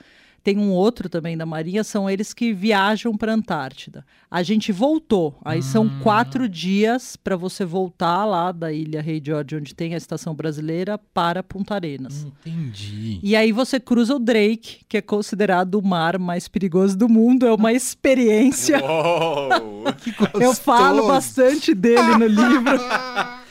Tem 0.47 0.57
um 0.57 0.71
outro 0.71 1.09
também 1.09 1.35
da 1.35 1.45
Marinha, 1.45 1.83
são 1.83 2.09
eles 2.09 2.33
que 2.33 2.53
viajam 2.53 3.17
para 3.17 3.33
a 3.33 3.35
Antártida. 3.35 4.05
A 4.31 4.41
gente 4.41 4.71
voltou, 4.71 5.37
aí 5.43 5.59
hum. 5.59 5.61
são 5.61 5.89
quatro 5.99 6.47
dias 6.47 7.17
para 7.17 7.35
você 7.35 7.65
voltar 7.65 8.23
lá 8.23 8.53
da 8.53 8.71
ilha 8.71 9.01
Rei 9.01 9.21
George, 9.21 9.57
onde 9.57 9.75
tem 9.75 9.93
a 9.93 9.97
estação 9.97 10.33
brasileira, 10.33 10.97
para 10.97 11.43
Punta 11.43 11.75
Arenas. 11.75 12.25
Entendi. 12.25 13.19
E 13.21 13.35
aí 13.35 13.51
você 13.51 13.77
cruza 13.77 14.15
o 14.15 14.19
Drake, 14.19 14.85
que 14.87 14.95
é 14.95 15.01
considerado 15.01 15.75
o 15.75 15.85
mar 15.85 16.17
mais 16.17 16.47
perigoso 16.47 16.97
do 16.97 17.09
mundo, 17.09 17.45
é 17.45 17.53
uma 17.53 17.73
experiência. 17.73 18.81
Uou, 18.81 19.83
Eu 20.39 20.53
falo 20.53 21.09
bastante 21.09 21.75
dele 21.75 22.15
no 22.17 22.25
livro. 22.25 22.79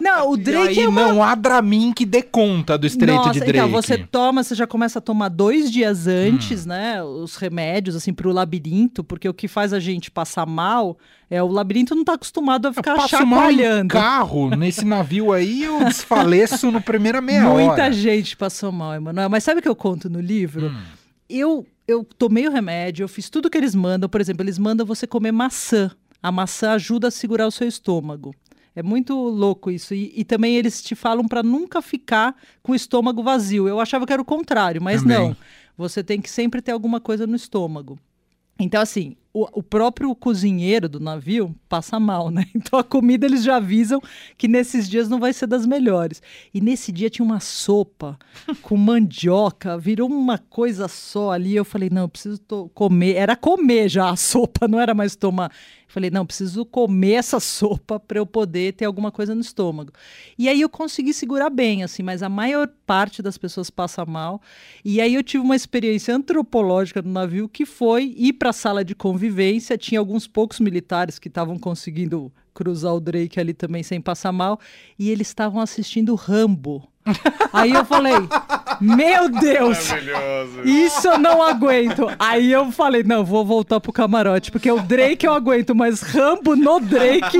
Não, 0.00 0.30
o 0.30 0.36
Drake 0.36 0.74
e 0.74 0.78
aí 0.80 0.84
é 0.84 0.88
uma... 0.88 1.00
não 1.00 1.22
há 1.22 1.34
Dramin 1.34 1.92
que 1.92 2.04
dê 2.04 2.22
conta 2.22 2.76
do 2.76 2.86
Estreito 2.86 3.18
Nossa, 3.18 3.32
de 3.32 3.40
Drake. 3.40 3.58
Então, 3.58 3.70
você 3.70 3.98
toma, 3.98 4.42
você 4.42 4.54
já 4.54 4.66
começa 4.66 4.98
a 4.98 5.02
tomar 5.02 5.28
dois 5.28 5.70
dias 5.70 6.06
antes, 6.06 6.64
hum. 6.64 6.70
né? 6.70 7.02
Os 7.02 7.36
remédios, 7.36 7.94
assim, 7.94 8.12
pro 8.12 8.32
labirinto, 8.32 9.04
porque 9.04 9.28
o 9.28 9.34
que 9.34 9.46
faz 9.46 9.72
a 9.72 9.80
gente 9.80 10.10
passar 10.10 10.46
mal 10.46 10.98
é 11.30 11.42
o 11.42 11.48
labirinto 11.48 11.94
não 11.94 12.04
tá 12.04 12.14
acostumado 12.14 12.68
a 12.68 12.72
ficar 12.72 13.08
chacoalhando. 13.08 13.88
Carro 13.88 14.50
nesse 14.50 14.84
navio 14.84 15.32
aí, 15.32 15.62
eu 15.62 15.82
desfaleço 15.86 16.70
no 16.70 16.80
primeira 16.80 17.20
meia 17.20 17.42
Muita 17.42 17.54
hora. 17.54 17.66
Muita 17.66 17.92
gente 17.92 18.36
passou 18.36 18.70
mal, 18.72 18.94
Emanuel. 18.94 19.30
Mas 19.30 19.44
sabe 19.44 19.60
o 19.60 19.62
que 19.62 19.68
eu 19.68 19.76
conto 19.76 20.10
no 20.10 20.20
livro? 20.20 20.68
Hum. 20.68 20.82
Eu, 21.28 21.66
eu 21.88 22.04
tomei 22.18 22.46
o 22.46 22.50
remédio, 22.50 23.04
eu 23.04 23.08
fiz 23.08 23.30
tudo 23.30 23.48
que 23.48 23.56
eles 23.56 23.74
mandam. 23.74 24.08
Por 24.08 24.20
exemplo, 24.20 24.42
eles 24.42 24.58
mandam 24.58 24.84
você 24.84 25.06
comer 25.06 25.32
maçã. 25.32 25.90
A 26.22 26.30
maçã 26.30 26.72
ajuda 26.72 27.08
a 27.08 27.10
segurar 27.10 27.46
o 27.46 27.50
seu 27.50 27.66
estômago. 27.66 28.34
É 28.74 28.82
muito 28.82 29.14
louco 29.14 29.70
isso. 29.70 29.94
E, 29.94 30.12
e 30.16 30.24
também 30.24 30.56
eles 30.56 30.82
te 30.82 30.94
falam 30.94 31.26
para 31.26 31.42
nunca 31.42 31.82
ficar 31.82 32.34
com 32.62 32.72
o 32.72 32.74
estômago 32.74 33.22
vazio. 33.22 33.68
Eu 33.68 33.80
achava 33.80 34.06
que 34.06 34.12
era 34.12 34.22
o 34.22 34.24
contrário, 34.24 34.80
mas 34.82 35.02
também. 35.02 35.18
não. 35.18 35.36
Você 35.76 36.02
tem 36.02 36.20
que 36.20 36.30
sempre 36.30 36.60
ter 36.62 36.72
alguma 36.72 37.00
coisa 37.00 37.26
no 37.26 37.36
estômago. 37.36 37.98
Então, 38.58 38.80
assim, 38.80 39.16
o, 39.34 39.60
o, 39.60 39.62
próprio 39.62 40.14
cozinheiro 40.14 40.88
do 40.88 41.00
navio 41.00 41.54
passa 41.68 41.98
mal, 41.98 42.30
né? 42.30 42.46
Então 42.54 42.78
a 42.78 42.84
comida 42.84 43.26
eles 43.26 43.42
já 43.42 43.56
avisam 43.56 44.00
que 44.36 44.46
nesses 44.46 44.88
dias 44.88 45.08
não 45.08 45.18
vai 45.18 45.32
ser 45.32 45.46
das 45.46 45.64
melhores. 45.64 46.22
E 46.52 46.60
nesse 46.60 46.92
dia 46.92 47.08
tinha 47.08 47.24
uma 47.24 47.40
sopa 47.40 48.18
com 48.62 48.76
mandioca, 48.76 49.78
virou 49.78 50.08
uma 50.08 50.38
coisa 50.38 50.86
só 50.86 51.32
ali. 51.32 51.56
Eu 51.56 51.64
falei, 51.64 51.88
não, 51.90 52.02
eu 52.02 52.08
preciso 52.08 52.40
comer. 52.74 53.14
Era 53.14 53.34
comer 53.34 53.88
já 53.88 54.10
a 54.10 54.16
sopa, 54.16 54.68
não 54.68 54.78
era 54.78 54.94
mais 54.94 55.16
tomar. 55.16 55.50
Falei, 55.92 56.10
não, 56.10 56.24
preciso 56.24 56.64
comer 56.64 57.12
essa 57.12 57.38
sopa 57.38 58.00
para 58.00 58.18
eu 58.18 58.24
poder 58.24 58.72
ter 58.72 58.86
alguma 58.86 59.12
coisa 59.12 59.34
no 59.34 59.42
estômago. 59.42 59.92
E 60.38 60.48
aí 60.48 60.62
eu 60.62 60.68
consegui 60.68 61.12
segurar 61.12 61.50
bem, 61.50 61.82
assim, 61.82 62.02
mas 62.02 62.22
a 62.22 62.30
maior 62.30 62.66
parte 62.86 63.20
das 63.20 63.36
pessoas 63.36 63.68
passa 63.68 64.06
mal. 64.06 64.40
E 64.82 65.02
aí 65.02 65.14
eu 65.14 65.22
tive 65.22 65.44
uma 65.44 65.54
experiência 65.54 66.14
antropológica 66.14 67.02
no 67.02 67.12
navio 67.12 67.46
que 67.46 67.66
foi 67.66 68.14
ir 68.16 68.32
para 68.32 68.50
a 68.50 68.54
sala 68.54 68.82
de 68.82 68.94
Tinha 69.78 69.98
alguns 69.98 70.26
poucos 70.26 70.60
militares 70.60 71.18
que 71.18 71.28
estavam 71.28 71.58
conseguindo 71.58 72.32
cruzar 72.54 72.94
o 72.94 73.00
Drake 73.00 73.40
ali 73.40 73.54
também 73.54 73.82
sem 73.82 74.00
passar 74.00 74.32
mal. 74.32 74.58
E 74.98 75.10
eles 75.10 75.28
estavam 75.28 75.60
assistindo 75.60 76.14
Rambo. 76.14 76.91
Aí 77.52 77.72
eu 77.72 77.84
falei, 77.84 78.14
meu 78.80 79.28
Deus, 79.28 79.78
isso 80.64 81.08
eu 81.08 81.18
não 81.18 81.42
aguento. 81.42 82.06
Aí 82.18 82.52
eu 82.52 82.70
falei, 82.70 83.02
não, 83.02 83.24
vou 83.24 83.44
voltar 83.44 83.80
pro 83.80 83.92
camarote, 83.92 84.50
porque 84.50 84.70
o 84.70 84.80
Drake 84.80 85.26
eu 85.26 85.34
aguento, 85.34 85.74
mas 85.74 86.00
Rambo 86.00 86.54
no 86.54 86.78
Drake 86.80 87.38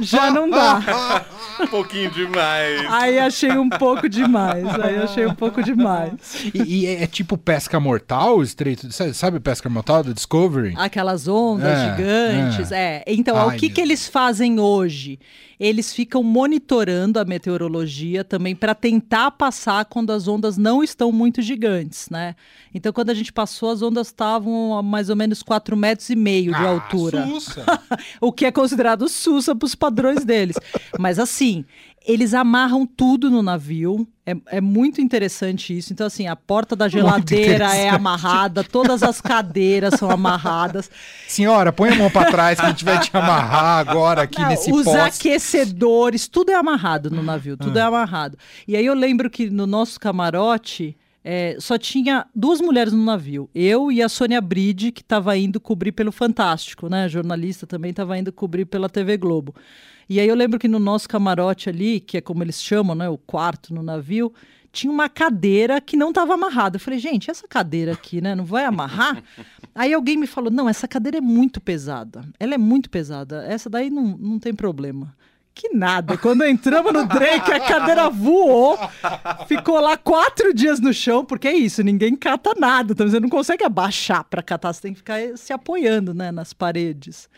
já 0.00 0.30
não 0.30 0.48
dá. 0.48 1.24
Um 1.60 1.66
pouquinho 1.66 2.10
demais. 2.10 2.86
Aí 2.90 3.18
achei 3.18 3.52
um 3.52 3.68
pouco 3.68 4.08
demais. 4.08 4.64
Aí 4.80 4.96
achei 4.96 5.26
um 5.26 5.34
pouco 5.34 5.62
demais. 5.62 6.12
E, 6.52 6.62
e 6.62 6.86
é, 6.86 7.04
é 7.04 7.06
tipo 7.06 7.38
pesca 7.38 7.80
mortal, 7.80 8.42
estreito. 8.42 8.88
Sabe 9.14 9.40
pesca 9.40 9.68
mortal 9.68 10.02
do 10.02 10.14
Discovery? 10.14 10.74
Aquelas 10.76 11.28
ondas 11.28 11.78
é, 11.78 11.90
gigantes. 11.90 12.72
É. 12.72 12.76
é. 12.76 13.04
Então, 13.06 13.36
Ai, 13.36 13.56
o 13.56 13.60
que, 13.60 13.70
que 13.70 13.80
eles 13.80 14.08
fazem 14.08 14.60
hoje? 14.60 15.18
Eles 15.58 15.92
ficam 15.92 16.24
monitorando 16.24 17.20
a 17.20 17.24
meteorologia 17.24 18.24
também 18.24 18.54
para 18.54 18.74
tentar 18.82 19.30
passar 19.30 19.84
quando 19.84 20.10
as 20.10 20.26
ondas 20.26 20.58
não 20.58 20.82
estão 20.82 21.12
muito 21.12 21.40
gigantes, 21.40 22.10
né? 22.10 22.34
Então, 22.74 22.92
quando 22.92 23.10
a 23.10 23.14
gente 23.14 23.32
passou, 23.32 23.70
as 23.70 23.80
ondas 23.80 24.08
estavam 24.08 24.76
a 24.76 24.82
mais 24.82 25.08
ou 25.08 25.14
menos 25.14 25.40
4 25.40 25.76
metros 25.76 26.10
e 26.10 26.16
meio 26.16 26.52
de 26.52 26.58
ah, 26.58 26.70
altura. 26.70 27.24
o 28.20 28.32
que 28.32 28.44
é 28.44 28.50
considerado 28.50 29.08
sussa 29.08 29.54
para 29.54 29.66
os 29.66 29.76
padrões 29.76 30.24
deles. 30.24 30.56
Mas 30.98 31.20
assim, 31.20 31.64
eles 32.06 32.34
amarram 32.34 32.86
tudo 32.86 33.30
no 33.30 33.42
navio. 33.42 34.06
É, 34.24 34.36
é, 34.46 34.60
muito 34.60 35.00
interessante 35.00 35.76
isso. 35.76 35.92
Então, 35.92 36.06
assim, 36.06 36.26
a 36.26 36.36
porta 36.36 36.76
da 36.76 36.88
geladeira 36.88 37.74
é 37.74 37.88
amarrada, 37.88 38.62
todas 38.62 39.02
as 39.02 39.20
cadeiras 39.20 39.94
são 39.98 40.10
amarradas. 40.10 40.90
Senhora, 41.26 41.72
põe 41.72 41.90
a 41.90 41.96
mão 41.96 42.10
para 42.10 42.30
trás 42.30 42.60
que 42.60 42.66
a 42.66 42.68
gente 42.68 42.84
vai 42.84 43.00
te 43.00 43.10
amarrar 43.16 43.78
agora 43.78 44.22
aqui 44.22 44.40
Não, 44.40 44.48
nesse 44.48 44.72
Os 44.72 44.84
poste. 44.84 45.28
aquecedores, 45.28 46.28
tudo 46.28 46.50
é 46.50 46.54
amarrado 46.54 47.10
no 47.10 47.22
navio, 47.22 47.56
tudo 47.56 47.78
é 47.78 47.82
amarrado. 47.82 48.38
E 48.66 48.76
aí 48.76 48.86
eu 48.86 48.94
lembro 48.94 49.28
que 49.28 49.50
no 49.50 49.66
nosso 49.66 49.98
camarote. 49.98 50.96
É, 51.24 51.56
só 51.60 51.78
tinha 51.78 52.26
duas 52.34 52.60
mulheres 52.60 52.92
no 52.92 53.04
navio, 53.04 53.48
eu 53.54 53.92
e 53.92 54.02
a 54.02 54.08
Sônia 54.08 54.40
Bride, 54.40 54.90
que 54.90 55.02
estava 55.02 55.36
indo 55.36 55.60
cobrir 55.60 55.92
pelo 55.92 56.10
Fantástico, 56.10 56.88
né? 56.88 57.04
A 57.04 57.08
jornalista 57.08 57.64
também 57.64 57.92
estava 57.92 58.18
indo 58.18 58.32
cobrir 58.32 58.64
pela 58.64 58.88
TV 58.88 59.16
Globo. 59.16 59.54
E 60.12 60.20
aí 60.20 60.28
eu 60.28 60.34
lembro 60.34 60.58
que 60.58 60.68
no 60.68 60.78
nosso 60.78 61.08
camarote 61.08 61.70
ali, 61.70 61.98
que 61.98 62.18
é 62.18 62.20
como 62.20 62.44
eles 62.44 62.62
chamam, 62.62 62.94
né, 62.94 63.08
o 63.08 63.16
quarto 63.16 63.72
no 63.72 63.82
navio, 63.82 64.30
tinha 64.70 64.92
uma 64.92 65.08
cadeira 65.08 65.80
que 65.80 65.96
não 65.96 66.10
estava 66.10 66.34
amarrada. 66.34 66.76
Eu 66.76 66.80
falei, 66.80 66.98
gente, 66.98 67.30
essa 67.30 67.48
cadeira 67.48 67.92
aqui, 67.92 68.20
né, 68.20 68.34
não 68.34 68.44
vai 68.44 68.66
amarrar? 68.66 69.22
aí 69.74 69.94
alguém 69.94 70.18
me 70.18 70.26
falou, 70.26 70.50
não, 70.50 70.68
essa 70.68 70.86
cadeira 70.86 71.16
é 71.16 71.20
muito 71.22 71.62
pesada. 71.62 72.28
Ela 72.38 72.56
é 72.56 72.58
muito 72.58 72.90
pesada. 72.90 73.42
Essa 73.46 73.70
daí 73.70 73.88
não, 73.88 74.02
não 74.18 74.38
tem 74.38 74.54
problema. 74.54 75.16
Que 75.54 75.68
nada. 75.74 76.16
Quando 76.16 76.44
entramos 76.44 76.92
no 76.92 77.06
Drake, 77.06 77.52
a 77.52 77.60
cadeira 77.60 78.08
voou, 78.08 78.78
ficou 79.46 79.78
lá 79.80 79.98
quatro 79.98 80.54
dias 80.54 80.80
no 80.80 80.94
chão, 80.94 81.24
porque 81.24 81.46
é 81.46 81.52
isso, 81.52 81.82
ninguém 81.82 82.16
cata 82.16 82.54
nada. 82.58 82.92
Então 82.92 83.06
você 83.06 83.20
não 83.20 83.28
consegue 83.28 83.62
abaixar 83.62 84.24
para 84.24 84.42
catar, 84.42 84.72
você 84.72 84.80
tem 84.80 84.92
que 84.92 84.98
ficar 84.98 85.18
se 85.36 85.52
apoiando 85.52 86.14
né, 86.14 86.32
nas 86.32 86.54
paredes. 86.54 87.28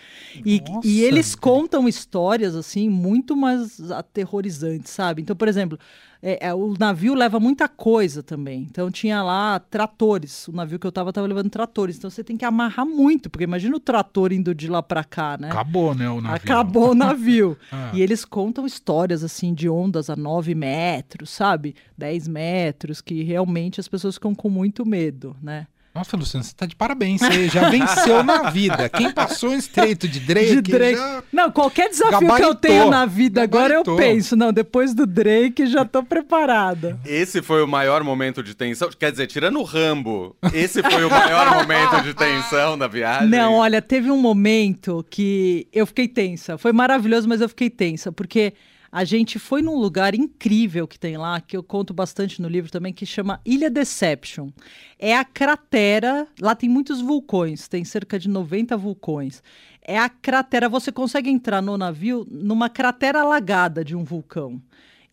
E, 0.47 0.63
e 0.85 1.03
eles 1.03 1.35
contam 1.35 1.89
histórias 1.89 2.55
assim 2.55 2.89
muito 2.89 3.37
mais 3.37 3.91
aterrorizantes, 3.91 4.93
sabe? 4.93 5.21
Então, 5.21 5.35
por 5.35 5.49
exemplo, 5.49 5.79
é, 6.27 6.49
é, 6.49 6.55
o 6.55 6.73
navio 6.81 7.13
leva 7.15 7.39
muita 7.39 7.69
coisa 7.69 8.23
também. 8.23 8.67
Então 8.71 8.91
tinha 8.91 9.23
lá 9.23 9.59
tratores. 9.61 10.49
O 10.49 10.53
navio 10.53 10.79
que 10.79 10.87
eu 10.87 10.91
tava 10.91 11.13
tava 11.13 11.27
levando 11.27 11.51
tratores. 11.51 11.99
Então 11.99 12.09
você 12.09 12.25
tem 12.25 12.35
que 12.35 12.47
amarrar 12.47 12.87
muito, 12.87 13.29
porque 13.29 13.45
imagina 13.45 13.77
o 13.77 13.81
trator 13.81 14.33
indo 14.33 14.55
de 14.55 14.67
lá 14.67 14.83
para 14.83 15.05
cá, 15.05 15.37
né? 15.39 15.51
Acabou, 15.51 15.95
né, 15.95 16.09
o 16.09 16.23
navio. 16.23 16.37
Acabou 16.37 16.93
o 16.93 16.95
navio. 16.95 17.59
ah. 17.71 17.91
E 17.95 18.01
eles 18.01 18.25
contam 18.25 18.65
histórias 18.65 19.23
assim 19.23 19.53
de 19.53 19.69
ondas 19.69 20.09
a 20.09 20.17
9 20.17 20.55
metros, 20.55 21.29
sabe? 21.29 21.77
10 21.99 22.27
metros, 22.27 23.03
que 23.03 23.23
realmente 23.23 23.79
as 23.79 23.87
pessoas 23.87 24.15
ficam 24.15 24.35
com 24.35 24.49
muito 24.49 24.87
medo, 24.87 25.37
né? 25.43 25.67
Nossa, 25.95 26.17
Luciano, 26.17 26.43
você 26.43 26.53
tá 26.53 26.67
de 26.67 26.75
parabéns. 26.75 27.21
Você 27.21 27.49
já 27.49 27.71
venceu 27.71 28.25
na 28.25 28.51
vida. 28.51 28.89
Quem 28.89 29.13
passou 29.13 29.55
em 29.55 29.59
estreito 29.59 30.09
de 30.09 30.19
Drake, 30.19 30.61
de 30.61 30.73
Drake. 30.73 30.97
Já... 30.97 31.23
Não, 31.33 31.53
qualquer 31.53 31.89
desafio 31.89 32.21
gabaritou, 32.21 32.37
que 32.37 32.45
eu 32.45 32.55
tenho 32.57 32.91
na 32.91 33.07
vida 33.07 33.47
gabaritou. 33.47 33.95
agora 33.95 34.05
eu 34.05 34.15
penso, 34.15 34.35
não, 34.35 34.53
depois 34.53 34.93
do 34.93 35.07
Drake 35.07 35.67
já 35.67 35.85
tô 35.85 36.03
preparada. 36.03 36.99
Esse 37.05 37.41
foi 37.41 37.63
o 37.63 37.69
maior 37.69 38.03
momento 38.03 38.43
de 38.43 38.57
tensão. 38.57 38.91
Quer 38.99 39.13
dizer, 39.13 39.29
tirando 39.29 39.61
o 39.61 39.63
Rambo, 39.63 40.35
esse 40.53 40.83
foi 40.83 41.05
o 41.05 41.11
maior 41.11 41.55
momento 41.55 42.03
de 42.03 42.13
tensão 42.13 42.77
da 42.77 42.89
viagem? 42.89 43.29
Não, 43.29 43.55
olha, 43.55 43.81
teve 43.81 44.11
um 44.11 44.21
momento 44.21 45.07
que 45.09 45.69
eu 45.73 45.87
fiquei 45.87 46.09
tensa. 46.09 46.59
Foi 46.59 46.73
maravilhoso, 46.73 47.29
mas 47.29 47.41
eu 47.41 47.49
fiquei 47.49 47.71
tensa, 47.71 48.11
porque 48.11 48.53
a 48.95 49.03
gente 49.03 49.41
foi 49.41 49.61
num 49.61 49.75
lugar 49.75 50.15
incrível 50.15 50.87
que 50.87 50.97
tem 50.97 51.17
lá, 51.17 51.41
que 51.41 51.57
eu 51.57 51.65
conto 51.65 51.93
bastante 51.93 52.41
no 52.41 52.47
livro 52.47 52.71
também, 52.71 52.93
que 52.93 53.05
chama 53.05 53.41
Ilha 53.45 53.69
Deception. 53.69 54.51
É 54.97 55.17
a 55.17 55.25
cratera, 55.25 56.29
lá 56.41 56.55
tem 56.55 56.69
muitos 56.69 57.01
vulcões, 57.01 57.67
tem 57.67 57.85
cerca 57.85 58.21
de 58.21 58.29
90 58.29 58.77
vulcões. 58.77 59.43
É 59.83 59.99
a 59.99 60.09
cratera, 60.09 60.69
você 60.69 60.93
consegue 60.93 61.29
entrar 61.29 61.61
no 61.61 61.77
navio 61.77 62.25
numa 62.31 62.71
cratera 62.71 63.23
alagada 63.23 63.85
de 63.85 63.97
um 63.97 64.05
vulcão. 64.05 64.63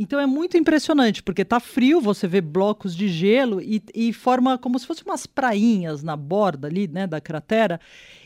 Então 0.01 0.19
é 0.19 0.25
muito 0.25 0.57
impressionante, 0.57 1.21
porque 1.21 1.45
tá 1.45 1.59
frio, 1.59 2.01
você 2.01 2.27
vê 2.27 2.41
blocos 2.41 2.95
de 2.95 3.07
gelo 3.07 3.61
e, 3.61 3.79
e 3.93 4.11
forma 4.11 4.57
como 4.57 4.79
se 4.79 4.87
fossem 4.87 5.03
umas 5.05 5.27
prainhas 5.27 6.01
na 6.01 6.15
borda 6.15 6.67
ali, 6.67 6.87
né, 6.87 7.05
da 7.05 7.21
cratera. 7.21 7.79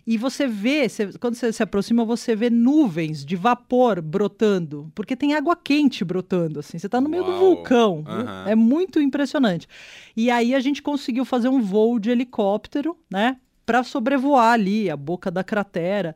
E 0.07 0.17
você 0.17 0.47
vê, 0.47 0.87
você, 0.87 1.11
quando 1.19 1.35
você 1.35 1.51
se 1.51 1.61
aproxima, 1.61 2.05
você 2.05 2.33
vê 2.33 2.49
nuvens 2.49 3.25
de 3.25 3.35
vapor 3.35 4.01
brotando, 4.01 4.89
porque 4.95 5.17
tem 5.17 5.33
água 5.33 5.53
quente 5.53 6.05
brotando, 6.05 6.61
assim. 6.61 6.79
Você 6.79 6.85
está 6.85 7.01
no 7.01 7.09
meio 7.09 7.23
Uau. 7.23 7.33
do 7.33 7.39
vulcão. 7.39 7.95
Uhum. 8.07 8.47
É 8.47 8.55
muito 8.55 9.01
impressionante. 9.01 9.67
E 10.15 10.31
aí 10.31 10.55
a 10.55 10.61
gente 10.61 10.81
conseguiu 10.81 11.25
fazer 11.25 11.49
um 11.49 11.61
voo 11.61 11.99
de 11.99 12.09
helicóptero, 12.09 12.97
né? 13.11 13.35
Para 13.65 13.83
sobrevoar 13.83 14.53
ali 14.53 14.89
a 14.89 14.95
boca 14.95 15.29
da 15.29 15.43
cratera. 15.43 16.15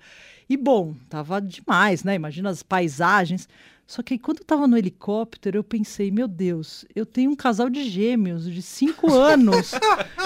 E 0.49 0.55
bom, 0.55 0.95
tava 1.09 1.41
demais, 1.41 2.05
né? 2.05 2.15
Imagina 2.15 2.49
as 2.49 2.63
paisagens. 2.63 3.49
Só 3.89 4.03
que 4.03 4.13
aí, 4.13 4.19
quando 4.19 4.37
eu 4.41 4.45
tava 4.45 4.67
no 4.67 4.77
helicóptero, 4.77 5.57
eu 5.57 5.63
pensei, 5.63 6.11
meu 6.11 6.27
Deus, 6.27 6.85
eu 6.95 7.07
tenho 7.07 7.31
um 7.31 7.35
casal 7.35 7.71
de 7.71 7.89
gêmeos 7.89 8.45
de 8.45 8.61
cinco 8.61 9.09
anos 9.17 9.71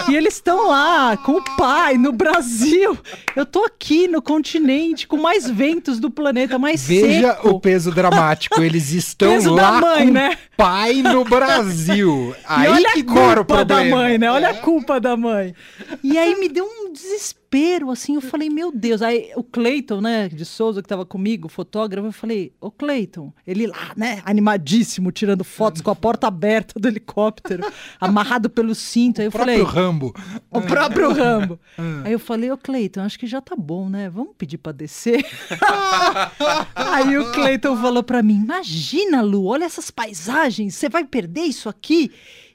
e 0.10 0.16
eles 0.18 0.34
estão 0.34 0.68
lá 0.68 1.16
com 1.16 1.38
o 1.38 1.56
pai 1.56 1.98
no 1.98 2.12
Brasil. 2.12 2.98
Eu 3.34 3.46
tô 3.46 3.64
aqui 3.64 4.06
no 4.06 4.22
continente 4.22 5.08
com 5.08 5.16
mais 5.16 5.50
ventos 5.50 5.98
do 5.98 6.12
planeta, 6.12 6.60
mais 6.60 6.86
Veja 6.86 7.36
seco. 7.36 7.52
o 7.52 7.60
peso 7.62 7.90
dramático. 7.92 8.62
Eles 8.62 8.92
estão 8.92 9.42
lá 9.54 9.80
mãe, 9.80 10.08
com 10.08 10.14
né? 10.14 10.38
pai 10.58 10.96
no 11.02 11.24
Brasil. 11.24 12.36
Aí 12.46 12.68
e 12.68 12.70
olha 12.70 12.92
que 12.92 13.00
a 13.00 13.14
mora 13.14 13.42
o 13.42 13.46
culpa 13.46 13.64
da 13.64 13.86
mãe, 13.86 14.18
né? 14.18 14.30
Olha 14.30 14.48
É. 14.48 14.50
a 14.50 14.54
culpa 14.56 15.00
da 15.00 15.16
mãe. 15.16 15.56
E 16.04 16.18
aí 16.18 16.38
me 16.38 16.50
deu 16.50 16.66
um 16.66 16.83
desespero, 16.94 17.90
assim. 17.92 18.16
Eu 18.16 18.22
falei, 18.22 18.50
meu 18.50 18.72
Deus. 18.72 19.02
Aí 19.02 19.32
o 19.36 19.44
Cleiton, 19.44 20.00
né, 20.02 20.30
de 20.30 20.46
Souza, 20.46 20.82
que 20.82 20.88
tava 20.88 21.06
comigo, 21.06 21.50
fotógrafo, 21.50 22.08
eu 22.08 22.12
falei, 22.12 22.54
ô 22.62 22.72
Cleiton, 22.72 23.34
ele 23.46 23.68
lá, 23.68 23.92
né, 23.98 24.22
animadíssimo, 24.26 25.12
tirando 25.12 25.44
fotos 25.44 25.82
com 25.82 25.92
a 25.92 25.96
porta 25.96 26.28
aberta 26.28 26.80
do 26.80 26.88
helicóptero, 26.88 27.64
amarrado 28.00 28.50
pelo 28.50 28.74
cinto. 28.74 29.20
Aí 29.20 29.26
eu 29.26 29.30
O 29.30 29.32
próprio 29.34 29.66
falei, 29.66 29.84
Rambo. 29.84 30.14
o 30.50 30.62
próprio 30.62 31.12
Rambo. 31.14 31.60
Aí 32.06 32.14
eu 32.14 32.20
falei, 32.20 32.52
ô 32.52 32.58
Cleiton, 32.58 33.02
acho 33.02 33.20
que 33.20 33.28
já 33.28 33.42
tá 33.42 33.56
bom, 33.58 33.90
né? 33.90 34.10
Vamos 34.10 34.34
pedir 34.38 34.58
pra 34.60 34.72
descer? 34.72 35.26
Aí 36.76 37.18
o 37.18 37.32
Cleiton 37.32 37.76
falou 37.78 38.04
pra 38.04 38.22
mim, 38.24 38.36
imagina, 38.36 39.22
Lu, 39.22 39.46
olha 39.46 39.66
essas 39.66 39.90
paisagens, 39.92 40.76
você 40.76 40.90
vai 40.90 41.04
perder 41.04 41.42
isso 41.42 41.68
aqui? 41.70 42.12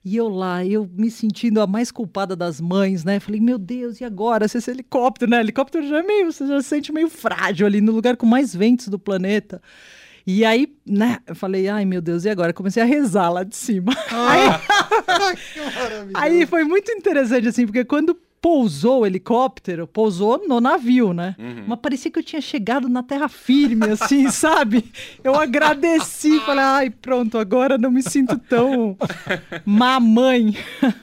E 0.09 0.17
eu 0.17 0.27
lá, 0.27 0.65
eu 0.65 0.89
me 0.97 1.11
sentindo 1.11 1.61
a 1.61 1.67
mais 1.67 1.93
culpada 1.93 2.35
das 2.35 2.63
mães, 2.63 3.05
né? 3.05 3.21
Falei, 3.21 3.43
meu 3.43 3.59
Deus, 3.59 4.01
e 4.01 4.05
agora? 4.05 4.49
Se 4.49 4.57
esse 4.57 4.71
helicóptero, 4.71 5.31
né? 5.31 5.39
Helicóptero 5.41 5.87
já 5.87 5.99
é 5.99 6.03
meio, 6.03 6.33
você 6.33 6.47
já 6.47 6.63
se 6.63 6.69
sente 6.69 6.91
meio 6.91 7.11
frágil 7.11 7.67
ali 7.67 7.83
no 7.83 7.93
lugar 7.93 8.17
com 8.17 8.25
mais 8.25 8.57
ventos 8.57 8.89
do 8.89 8.99
planeta. 8.99 9.61
E 10.27 10.47
aí, 10.47 10.75
né, 10.87 11.19
eu 11.27 11.37
falei, 11.37 11.69
ai 11.69 11.85
meu 11.85 12.01
Deus, 12.01 12.25
e 12.25 12.31
agora? 12.31 12.55
Comecei 12.55 12.83
a 12.83 12.87
rezar 12.87 13.29
lá 13.29 13.45
de 13.45 13.55
cima. 13.55 13.93
Aí, 14.11 14.49
aí 16.15 16.47
foi 16.47 16.65
muito 16.65 16.91
interessante, 16.91 17.49
assim, 17.49 17.67
porque 17.67 17.85
quando 17.85 18.19
pousou 18.41 19.01
o 19.01 19.07
helicóptero, 19.07 19.87
pousou 19.87 20.47
no 20.47 20.61
navio, 20.61 21.13
né? 21.13 21.35
Mas 21.67 21.79
parecia 21.81 22.11
que 22.11 22.19
eu 22.19 22.23
tinha 22.23 22.41
chegado 22.41 22.89
na 22.89 23.03
terra 23.03 23.29
firme, 23.29 23.91
assim, 23.91 24.31
sabe? 24.33 24.85
Eu 25.23 25.35
agradeci, 25.35 26.41
falei, 26.41 26.65
ai, 26.65 26.91
pronto, 26.91 27.39
agora 27.39 27.77
não 27.77 27.91
me 27.91 28.03
sinto 28.03 28.39
tão 28.39 28.97
mamãe. 29.65 30.57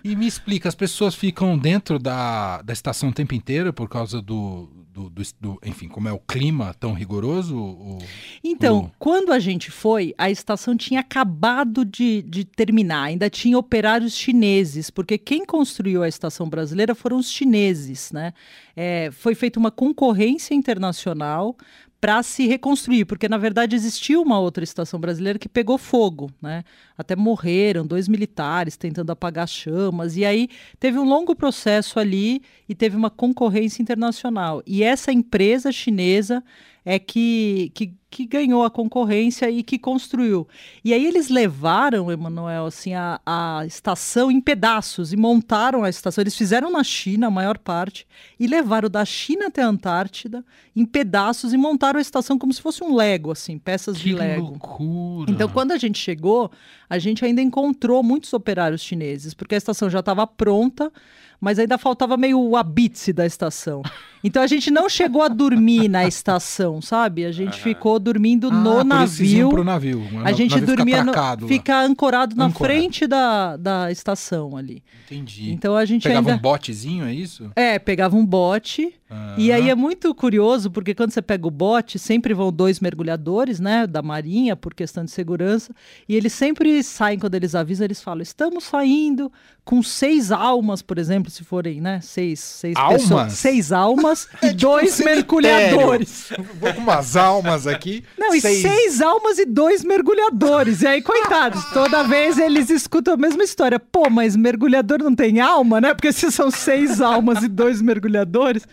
E 0.04 0.16
me 0.16 0.28
explica, 0.28 0.70
as 0.70 0.76
pessoas 0.76 1.16
ficam 1.16 1.58
dentro 1.58 2.00
da, 2.00 2.62
da 2.62 2.74
estação 2.74 3.10
o 3.10 3.14
tempo 3.14 3.34
inteiro 3.34 3.74
por 3.74 3.90
causa 3.90 4.22
do, 4.22 4.70
do, 4.96 5.10
do- 5.10 5.24
do- 5.42 5.60
enfim, 5.66 5.90
como 5.90 6.08
é 6.08 6.14
o 6.14 6.18
clima 6.20 6.74
tão 6.80 6.94
rigoroso? 6.94 7.58
o- 7.58 7.98
Então, 8.42 8.86
o- 8.86 8.92
quando 8.98 9.34
a 9.34 9.40
gente 9.40 9.70
foi, 9.70 10.16
a 10.18 10.32
estação 10.32 10.78
tinha 10.78 11.02
acabado 11.02 11.84
de, 11.84 12.22
de 12.22 12.46
terminar, 12.46 13.04
ainda 13.04 13.30
tinha 13.30 13.58
operários 13.58 14.16
chineses, 14.16 14.90
porque 14.90 15.18
quem 15.18 15.46
construiu 15.46 16.02
a 16.02 16.08
estação 16.08 16.48
brasileira 16.48 16.96
foram 16.96 17.18
os 17.18 17.30
chineses, 17.30 18.12
né? 18.14 18.34
É, 18.74 19.10
foi 19.12 19.36
feita 19.36 19.60
uma 19.60 19.70
concorrência 19.72 20.54
internacional 20.54 21.58
para 22.00 22.22
se 22.22 22.46
reconstruir, 22.46 23.06
porque 23.06 23.28
na 23.28 23.38
verdade 23.38 23.76
existia 23.76 24.20
uma 24.20 24.40
outra 24.40 24.64
estação 24.64 25.00
brasileira 25.00 25.40
que 25.40 25.50
pegou 25.50 25.78
fogo, 25.78 26.30
né? 26.42 26.64
Até 26.98 27.16
morreram 27.16 27.86
dois 27.86 28.08
militares 28.08 28.78
tentando 28.78 29.12
apagar 29.12 29.46
as 29.46 29.52
chamas, 29.52 30.16
e 30.16 30.24
aí 30.24 30.50
teve 30.80 31.00
um 31.00 31.04
longo 31.04 31.36
processo 31.36 32.00
ali 32.00 32.42
e 32.70 32.76
teve 32.76 32.96
uma 32.96 33.10
concorrência 33.10 33.82
internacional. 33.82 34.62
E 34.68 34.84
essa 34.84 35.12
empresa 35.12 35.72
chinesa 35.72 36.44
é 36.86 37.00
que, 37.00 37.72
que, 37.74 37.94
que 38.12 38.26
ganhou 38.28 38.64
a 38.64 38.70
concorrência 38.70 39.50
e 39.50 39.64
que 39.64 39.80
construiu. 39.80 40.48
E 40.84 40.94
aí 40.94 41.04
eles 41.04 41.30
levaram, 41.30 42.12
Emanuel, 42.12 42.68
assim, 42.68 42.94
a, 42.94 43.20
a 43.26 43.64
estação 43.66 44.30
em 44.30 44.40
pedaços 44.40 45.12
e 45.12 45.18
montaram 45.18 45.84
a 45.84 45.90
estação. 45.90 46.22
Eles 46.22 46.38
fizeram 46.38 46.72
na 46.72 46.84
China, 46.84 47.28
a 47.28 47.32
maior 47.32 47.58
parte, 47.58 48.06
e 48.40 48.46
levaram 48.46 48.88
da 48.88 49.04
China 49.04 49.48
até 49.48 49.64
a 49.64 49.68
Antártida 49.68 50.46
em 50.76 50.86
pedaços 50.86 51.54
e 51.54 51.58
montaram 51.58 51.98
a 51.98 52.02
estação 52.02 52.38
como 52.38 52.54
se 52.54 52.62
fosse 52.62 52.84
um 52.84 52.96
Lego, 52.96 53.32
assim, 53.32 53.58
peças 53.58 53.98
Que 53.98 54.10
de 54.10 54.14
Lego. 54.14 54.42
loucura. 54.44 55.32
Então, 55.32 55.50
quando 55.50 55.72
a 55.72 55.78
gente 55.78 55.98
chegou, 55.98 56.52
a 56.88 57.00
gente 57.00 57.26
ainda 57.26 57.42
encontrou 57.42 58.04
muitos 58.04 58.32
operários 58.32 58.82
chineses, 58.82 59.34
porque 59.34 59.56
a 59.56 59.58
estação 59.58 59.90
já 59.90 60.00
estava 60.02 60.28
pronta, 60.28 60.92
mas 61.40 61.60
ainda 61.60 61.78
faltava 61.78 62.18
meio 62.18 62.40
o 62.40 62.56
habite 62.58 63.12
da 63.14 63.26
estação. 63.26 63.82
Então, 64.24 64.42
a 64.42 64.48
gente 64.48 64.72
não 64.72 64.90
chegou 64.90 65.22
a 65.22 65.28
dormir 65.28 65.88
na 65.88 66.08
estação, 66.08 66.82
sabe? 66.82 67.26
A 67.26 67.32
gente 67.32 67.62
ficou 67.62 68.00
dormindo 68.00 68.50
no 68.50 68.72
Ah, 68.72 68.76
iam 68.78 68.84
navio. 68.84 69.50
pro 69.50 69.64
navio. 69.64 70.02
A 70.16 70.24
navio 70.24 70.36
gente 70.36 70.54
fica 70.56 70.66
dormia, 70.66 71.04
no, 71.04 71.12
atracado 71.12 71.42
lá. 71.44 71.48
fica 71.48 71.82
ancorado 71.82 72.36
na 72.36 72.46
Ancorado. 72.46 72.74
frente 72.74 73.06
da, 73.06 73.56
da 73.56 73.92
estação 73.92 74.58
ali. 74.58 74.84
Entendi. 75.06 75.52
Então, 75.52 75.76
a 75.76 75.86
gente 75.86 76.04
Pegava 76.04 76.30
ainda... 76.32 76.40
um 76.40 76.42
botezinho, 76.42 77.06
é 77.06 77.14
isso? 77.14 77.52
É, 77.56 77.78
pegava 77.78 78.16
um 78.16 78.26
bote, 78.26 78.92
e 79.38 79.52
aí 79.52 79.70
é 79.70 79.76
muito 79.76 80.14
curioso, 80.16 80.72
porque 80.72 80.96
quando 80.96 81.12
você 81.12 81.22
pega 81.22 81.48
o 81.48 81.52
bote, 81.52 82.00
sempre 82.00 82.34
vão 82.34 82.52
dois 82.52 82.80
mergulhadores, 82.80 83.60
né, 83.60 83.86
da 83.86 84.02
marinha, 84.02 84.56
por 84.56 84.74
questão 84.74 85.06
de 85.06 85.12
segurança, 85.12 85.72
e 86.10 86.16
eles 86.16 86.34
sempre 86.34 86.82
saem, 86.84 87.20
quando 87.20 87.36
eles 87.36 87.54
avisam, 87.54 87.86
eles 87.86 88.02
falam, 88.02 88.24
estamos 88.24 88.64
saindo 88.64 89.32
com 89.64 89.82
seis 89.84 90.32
almas, 90.32 90.82
por 90.82 90.98
exemplo, 90.98 91.25
se 91.30 91.44
forem, 91.44 91.80
né, 91.82 92.00
seis, 92.02 92.40
seis 92.40 92.76
Almas? 92.76 93.02
pessoas. 93.02 93.34
Seis 93.34 93.72
almas 93.72 94.28
e 94.44 94.48
tipo 94.54 94.54
um 94.54 94.56
dois 94.56 94.94
cemitério. 94.94 95.16
mergulhadores. 95.26 96.30
Vou 96.60 96.74
com 96.74 96.82
umas 96.82 97.16
almas 97.16 97.68
aqui. 97.68 98.04
Não, 98.18 98.34
e 98.34 98.42
seis 98.42 99.02
almas 99.02 99.40
e 99.40 99.46
dois 99.46 99.84
mergulhadores. 99.84 100.82
E 100.82 100.88
aí, 100.88 101.02
coitados, 101.02 101.64
toda 101.72 102.04
vez 102.04 102.38
eles 102.38 102.70
escutam 102.70 103.14
a 103.14 103.18
mesma 103.18 103.44
história. 103.44 103.80
Pô, 103.80 104.10
mas 104.10 104.36
mergulhador 104.36 105.00
não 105.04 105.16
tem 105.16 105.40
alma, 105.40 105.80
né? 105.82 105.94
Porque 105.94 106.12
se 106.12 106.32
são 106.32 106.50
seis 106.52 107.02
almas 107.02 107.44
e 107.44 107.48
dois 107.48 107.82
mergulhadores. 107.82 108.68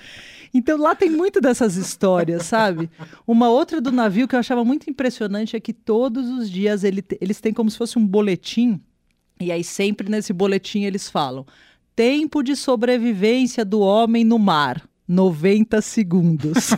Então 0.55 0.77
lá 0.79 0.95
tem 0.95 1.09
muito 1.09 1.41
dessas 1.41 1.77
histórias, 1.77 2.43
sabe? 2.45 2.91
Uma 3.27 3.49
outra 3.49 3.81
do 3.81 3.91
navio 3.91 4.29
que 4.29 4.35
eu 4.35 4.41
achava 4.41 4.63
muito 4.65 4.89
impressionante 4.91 5.57
é 5.57 5.61
que 5.61 5.73
todos 5.73 6.29
os 6.29 6.51
dias 6.51 6.85
ele 6.85 7.03
eles 7.21 7.41
têm 7.41 7.55
como 7.55 7.71
se 7.71 7.79
fosse 7.79 7.99
um 7.99 8.07
boletim. 8.07 8.79
E 9.41 9.51
aí 9.51 9.65
sempre 9.65 10.11
nesse 10.11 10.33
boletim 10.33 10.83
eles 10.83 11.09
falam: 11.09 11.47
tempo 11.95 12.43
de 12.43 12.57
sobrevivência 12.57 13.65
do 13.65 13.81
homem 13.81 14.25
no 14.25 14.39
mar. 14.39 14.83
90 15.07 15.83
segundos. 15.83 16.71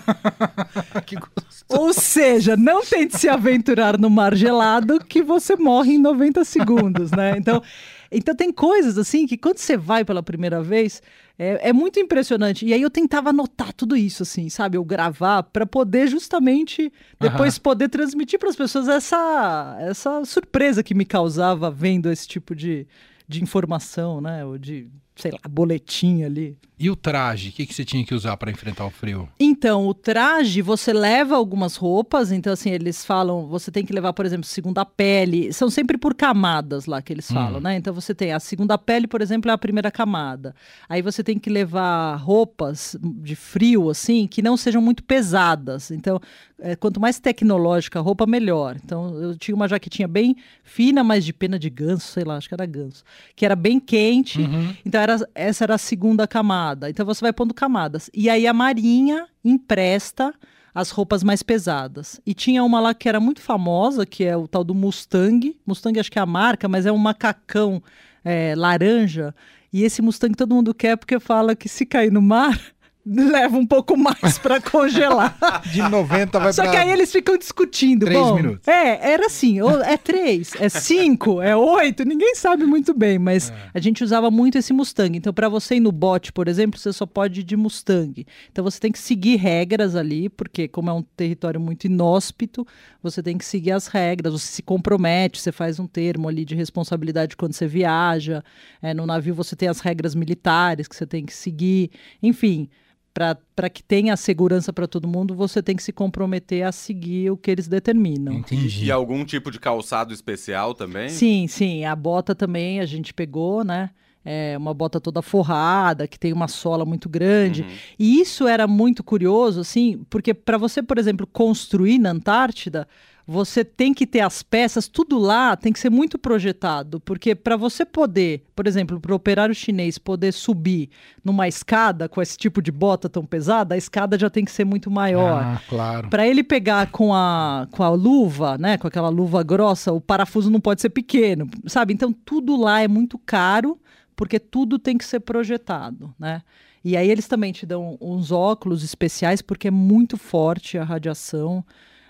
Ou 1.68 1.92
seja, 1.92 2.56
não 2.56 2.84
tente 2.84 3.18
se 3.18 3.28
aventurar 3.28 3.98
no 3.98 4.10
mar 4.10 4.34
gelado 4.34 4.98
que 4.98 5.22
você 5.22 5.56
morre 5.56 5.94
em 5.94 5.98
90 5.98 6.44
segundos, 6.44 7.10
né? 7.10 7.36
Então, 7.36 7.62
então 8.10 8.34
tem 8.34 8.52
coisas 8.52 8.98
assim 8.98 9.26
que 9.26 9.36
quando 9.36 9.58
você 9.58 9.76
vai 9.76 10.04
pela 10.04 10.22
primeira 10.22 10.62
vez 10.62 11.02
é, 11.38 11.68
é 11.70 11.72
muito 11.72 11.98
impressionante. 11.98 12.64
E 12.64 12.72
aí 12.72 12.82
eu 12.82 12.90
tentava 12.90 13.30
anotar 13.30 13.72
tudo 13.72 13.96
isso, 13.96 14.22
assim, 14.22 14.48
sabe? 14.48 14.76
Eu 14.76 14.84
gravar 14.84 15.42
para 15.42 15.66
poder 15.66 16.06
justamente 16.08 16.92
depois 17.20 17.58
poder 17.58 17.88
transmitir 17.88 18.38
para 18.38 18.50
as 18.50 18.56
pessoas 18.56 18.88
essa, 18.88 19.76
essa 19.80 20.24
surpresa 20.24 20.82
que 20.82 20.94
me 20.94 21.04
causava 21.04 21.70
vendo 21.70 22.10
esse 22.10 22.26
tipo 22.26 22.54
de, 22.54 22.86
de 23.26 23.42
informação, 23.42 24.20
né? 24.20 24.44
Ou 24.44 24.58
de, 24.58 24.88
sei 25.16 25.30
lá, 25.30 25.38
boletim 25.48 26.22
ali. 26.24 26.56
E 26.78 26.90
o 26.90 26.96
traje? 26.96 27.50
O 27.50 27.52
que, 27.52 27.66
que 27.66 27.72
você 27.74 27.84
tinha 27.84 28.04
que 28.04 28.14
usar 28.14 28.36
para 28.36 28.50
enfrentar 28.50 28.84
o 28.84 28.90
frio? 28.90 29.28
Então, 29.38 29.86
o 29.86 29.94
traje, 29.94 30.60
você 30.60 30.92
leva 30.92 31.36
algumas 31.36 31.76
roupas, 31.76 32.32
então 32.32 32.52
assim, 32.52 32.70
eles 32.70 33.04
falam, 33.04 33.46
você 33.46 33.70
tem 33.70 33.86
que 33.86 33.92
levar, 33.92 34.12
por 34.12 34.26
exemplo, 34.26 34.44
segunda 34.44 34.84
pele, 34.84 35.52
são 35.52 35.70
sempre 35.70 35.96
por 35.96 36.14
camadas 36.14 36.86
lá 36.86 37.00
que 37.00 37.12
eles 37.12 37.30
falam, 37.30 37.60
né? 37.60 37.76
Então 37.76 37.94
você 37.94 38.12
tem 38.12 38.32
a 38.32 38.40
segunda 38.40 38.76
pele, 38.76 39.06
por 39.06 39.22
exemplo, 39.22 39.50
é 39.50 39.54
a 39.54 39.58
primeira 39.58 39.90
camada. 39.90 40.54
Aí 40.88 41.00
você 41.00 41.22
tem 41.22 41.38
que 41.38 41.48
levar 41.48 42.16
roupas 42.16 42.96
de 43.00 43.36
frio, 43.36 43.88
assim, 43.88 44.26
que 44.26 44.42
não 44.42 44.56
sejam 44.56 44.82
muito 44.82 45.04
pesadas. 45.04 45.92
Então, 45.92 46.20
é, 46.58 46.74
quanto 46.74 47.00
mais 47.00 47.20
tecnológica 47.20 47.98
a 47.98 48.02
roupa, 48.02 48.26
melhor. 48.26 48.76
Então, 48.82 49.14
eu 49.20 49.36
tinha 49.36 49.54
uma 49.54 49.68
jaquetinha 49.68 50.08
bem 50.08 50.36
fina, 50.62 51.04
mas 51.04 51.24
de 51.24 51.32
pena 51.32 51.58
de 51.58 51.68
ganso, 51.70 52.06
sei 52.06 52.24
lá, 52.24 52.36
acho 52.36 52.48
que 52.48 52.54
era 52.54 52.66
ganso, 52.66 53.04
que 53.36 53.44
era 53.44 53.54
bem 53.54 53.78
quente. 53.78 54.40
Então, 54.84 55.00
era, 55.00 55.16
essa 55.34 55.64
era 55.64 55.74
a 55.74 55.78
segunda 55.78 56.26
camada. 56.26 56.73
Então, 56.90 57.06
você 57.06 57.20
vai 57.20 57.32
pondo 57.32 57.54
camadas. 57.54 58.10
E 58.12 58.28
aí, 58.28 58.46
a 58.46 58.52
Marinha 58.52 59.26
empresta 59.44 60.34
as 60.74 60.90
roupas 60.90 61.22
mais 61.22 61.42
pesadas. 61.42 62.20
E 62.26 62.34
tinha 62.34 62.64
uma 62.64 62.80
lá 62.80 62.92
que 62.92 63.08
era 63.08 63.20
muito 63.20 63.40
famosa, 63.40 64.04
que 64.04 64.24
é 64.24 64.36
o 64.36 64.48
tal 64.48 64.64
do 64.64 64.74
Mustang. 64.74 65.56
Mustang 65.64 66.00
acho 66.00 66.10
que 66.10 66.18
é 66.18 66.22
a 66.22 66.26
marca, 66.26 66.66
mas 66.68 66.84
é 66.84 66.90
um 66.90 66.98
macacão 66.98 67.80
é, 68.24 68.54
laranja. 68.56 69.34
E 69.72 69.82
esse 69.82 70.02
Mustang 70.02 70.34
todo 70.34 70.54
mundo 70.54 70.74
quer 70.74 70.96
porque 70.96 71.20
fala 71.20 71.54
que 71.54 71.68
se 71.68 71.86
cair 71.86 72.10
no 72.10 72.22
mar, 72.22 72.60
leva 73.06 73.56
um 73.56 73.66
pouco 73.66 73.96
mais 73.96 74.38
para 74.38 74.60
congelar. 74.60 75.36
De 75.70 75.82
90 75.82 76.38
vai 76.38 76.52
Só 76.52 76.62
pra... 76.62 76.70
que 76.70 76.76
aí 76.76 76.90
eles 76.90 77.12
ficam 77.12 77.36
discutindo. 77.36 78.06
Três 78.06 78.18
Bom, 78.18 78.36
minutos. 78.36 78.66
É, 78.66 79.12
era 79.12 79.26
assim, 79.26 79.58
é 79.84 79.96
três, 79.96 80.52
é 80.58 80.68
cinco, 80.68 81.42
é 81.42 81.54
oito, 81.54 82.04
ninguém 82.04 82.34
sabe 82.34 82.64
muito 82.64 82.94
bem, 82.94 83.18
mas 83.18 83.50
É. 83.50 83.54
a 83.74 83.80
gente 83.80 84.02
usava 84.02 84.30
muito 84.30 84.56
esse 84.56 84.72
Mustang. 84.72 85.16
Então, 85.18 85.34
para 85.34 85.48
você 85.48 85.76
ir 85.76 85.80
no 85.80 85.92
bote, 85.92 86.32
por 86.32 86.48
exemplo, 86.48 86.78
você 86.80 86.92
só 86.92 87.04
pode 87.04 87.40
ir 87.40 87.44
de 87.44 87.56
Mustang. 87.56 88.26
Então, 88.50 88.64
você 88.64 88.80
tem 88.80 88.90
que 88.90 88.98
seguir 88.98 89.36
regras 89.36 89.94
ali, 89.94 90.28
porque 90.30 90.66
como 90.66 90.88
é 90.88 90.92
um 90.92 91.02
território 91.02 91.60
muito 91.60 91.84
inóspito, 91.86 92.66
você 93.02 93.22
tem 93.22 93.36
que 93.36 93.44
seguir 93.44 93.72
as 93.72 93.86
regras, 93.86 94.32
você 94.32 94.46
se 94.46 94.62
compromete, 94.62 95.40
você 95.40 95.52
faz 95.52 95.78
um 95.78 95.86
termo 95.86 96.28
ali 96.28 96.44
de 96.44 96.54
responsabilidade 96.54 97.36
quando 97.36 97.52
você 97.52 97.66
viaja. 97.66 98.42
É, 98.80 98.94
no 98.94 99.04
navio 99.04 99.34
você 99.34 99.54
tem 99.54 99.68
as 99.68 99.80
regras 99.80 100.14
militares 100.14 100.88
que 100.88 100.96
você 100.96 101.06
tem 101.06 101.26
que 101.26 101.34
seguir, 101.34 101.90
enfim 102.22 102.68
para 103.14 103.70
que 103.70 103.80
tenha 103.80 104.16
segurança 104.16 104.72
para 104.72 104.88
todo 104.88 105.06
mundo, 105.06 105.36
você 105.36 105.62
tem 105.62 105.76
que 105.76 105.82
se 105.82 105.92
comprometer 105.92 106.64
a 106.64 106.72
seguir 106.72 107.30
o 107.30 107.36
que 107.36 107.48
eles 107.48 107.68
determinam. 107.68 108.34
Entendi. 108.34 108.86
E 108.86 108.90
algum 108.90 109.24
tipo 109.24 109.52
de 109.52 109.60
calçado 109.60 110.12
especial 110.12 110.74
também? 110.74 111.08
Sim, 111.08 111.46
sim. 111.46 111.84
A 111.84 111.94
bota 111.94 112.34
também 112.34 112.80
a 112.80 112.86
gente 112.86 113.14
pegou, 113.14 113.62
né? 113.62 113.90
É 114.24 114.56
uma 114.58 114.74
bota 114.74 115.00
toda 115.00 115.22
forrada, 115.22 116.08
que 116.08 116.18
tem 116.18 116.32
uma 116.32 116.48
sola 116.48 116.84
muito 116.84 117.08
grande. 117.08 117.62
Uhum. 117.62 117.68
E 117.98 118.20
isso 118.20 118.48
era 118.48 118.66
muito 118.66 119.04
curioso, 119.04 119.60
assim, 119.60 120.04
porque 120.10 120.34
para 120.34 120.58
você, 120.58 120.82
por 120.82 120.98
exemplo, 120.98 121.26
construir 121.26 121.98
na 121.98 122.10
Antártida, 122.10 122.88
você 123.26 123.64
tem 123.64 123.94
que 123.94 124.06
ter 124.06 124.20
as 124.20 124.42
peças, 124.42 124.86
tudo 124.86 125.18
lá 125.18 125.56
tem 125.56 125.72
que 125.72 125.78
ser 125.78 125.90
muito 125.90 126.18
projetado, 126.18 127.00
porque 127.00 127.34
para 127.34 127.56
você 127.56 127.84
poder, 127.84 128.44
por 128.54 128.66
exemplo, 128.66 129.00
para 129.00 129.12
o 129.12 129.16
operário 129.16 129.54
chinês 129.54 129.96
poder 129.96 130.32
subir 130.32 130.90
numa 131.24 131.48
escada 131.48 132.08
com 132.08 132.20
esse 132.20 132.36
tipo 132.36 132.60
de 132.60 132.70
bota 132.70 133.08
tão 133.08 133.24
pesada, 133.24 133.74
a 133.74 133.78
escada 133.78 134.18
já 134.18 134.28
tem 134.28 134.44
que 134.44 134.50
ser 134.50 134.64
muito 134.64 134.90
maior. 134.90 135.42
Ah, 135.42 135.60
claro. 135.68 136.10
Para 136.10 136.26
ele 136.26 136.44
pegar 136.44 136.90
com 136.90 137.14
a, 137.14 137.66
com 137.70 137.82
a 137.82 137.88
luva, 137.88 138.58
né, 138.58 138.76
com 138.76 138.86
aquela 138.86 139.08
luva 139.08 139.42
grossa, 139.42 139.90
o 139.92 140.00
parafuso 140.00 140.50
não 140.50 140.60
pode 140.60 140.82
ser 140.82 140.90
pequeno, 140.90 141.48
sabe? 141.66 141.94
Então 141.94 142.12
tudo 142.12 142.56
lá 142.56 142.82
é 142.82 142.88
muito 142.88 143.18
caro, 143.18 143.80
porque 144.14 144.38
tudo 144.38 144.78
tem 144.78 144.98
que 144.98 145.04
ser 145.04 145.20
projetado, 145.20 146.14
né? 146.18 146.42
E 146.84 146.98
aí 146.98 147.10
eles 147.10 147.26
também 147.26 147.50
te 147.50 147.64
dão 147.64 147.96
uns 147.98 148.30
óculos 148.30 148.84
especiais, 148.84 149.40
porque 149.40 149.68
é 149.68 149.70
muito 149.70 150.18
forte 150.18 150.76
a 150.76 150.84
radiação. 150.84 151.64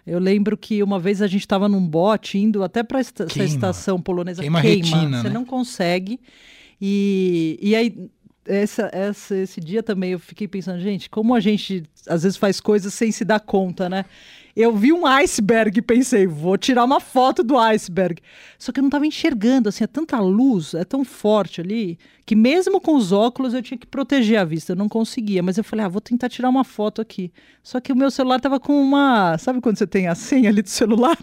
Eu 0.06 0.18
lembro 0.18 0.56
que 0.56 0.82
uma 0.82 0.98
vez 0.98 1.22
a 1.22 1.26
gente 1.26 1.40
estava 1.42 1.68
num 1.68 1.86
bote 1.86 2.36
indo 2.38 2.62
até 2.62 2.82
para 2.82 3.00
esta 3.00 3.24
essa 3.24 3.42
estação 3.44 4.00
polonesa. 4.00 4.42
Queima 4.42 4.60
queima, 4.60 4.84
retina, 4.98 5.18
você 5.22 5.28
né? 5.28 5.34
não 5.34 5.44
consegue. 5.44 6.20
E, 6.80 7.58
e 7.62 7.74
aí, 7.74 8.08
essa, 8.46 8.90
essa- 8.92 9.36
esse 9.36 9.60
dia 9.60 9.82
também 9.82 10.10
eu 10.12 10.18
fiquei 10.18 10.46
pensando, 10.46 10.80
gente, 10.80 11.08
como 11.08 11.34
a 11.34 11.40
gente 11.40 11.84
às 12.06 12.22
vezes 12.22 12.36
faz 12.36 12.60
coisas 12.60 12.92
sem 12.92 13.10
se 13.10 13.24
dar 13.24 13.40
conta, 13.40 13.88
né? 13.88 14.04
Eu 14.56 14.72
vi 14.74 14.92
um 14.92 15.04
iceberg 15.04 15.78
e 15.78 15.82
pensei, 15.82 16.26
vou 16.28 16.56
tirar 16.56 16.84
uma 16.84 17.00
foto 17.00 17.42
do 17.42 17.58
iceberg. 17.58 18.22
Só 18.56 18.70
que 18.70 18.78
eu 18.78 18.82
não 18.82 18.88
estava 18.88 19.06
enxergando, 19.06 19.68
assim, 19.68 19.82
é 19.82 19.86
tanta 19.86 20.20
luz, 20.20 20.74
é 20.74 20.84
tão 20.84 21.04
forte 21.04 21.60
ali, 21.60 21.98
que 22.24 22.36
mesmo 22.36 22.80
com 22.80 22.94
os 22.94 23.10
óculos 23.10 23.52
eu 23.52 23.62
tinha 23.62 23.76
que 23.76 23.86
proteger 23.86 24.38
a 24.38 24.44
vista, 24.44 24.72
eu 24.72 24.76
não 24.76 24.88
conseguia. 24.88 25.42
Mas 25.42 25.58
eu 25.58 25.64
falei, 25.64 25.84
ah, 25.84 25.88
vou 25.88 26.00
tentar 26.00 26.28
tirar 26.28 26.48
uma 26.48 26.62
foto 26.62 27.02
aqui. 27.02 27.32
Só 27.64 27.80
que 27.80 27.92
o 27.92 27.96
meu 27.96 28.10
celular 28.12 28.40
tava 28.40 28.60
com 28.60 28.80
uma. 28.80 29.36
Sabe 29.38 29.60
quando 29.60 29.76
você 29.76 29.86
tem 29.86 30.06
a 30.06 30.14
senha 30.14 30.50
ali 30.50 30.62
do 30.62 30.70
celular? 30.70 31.18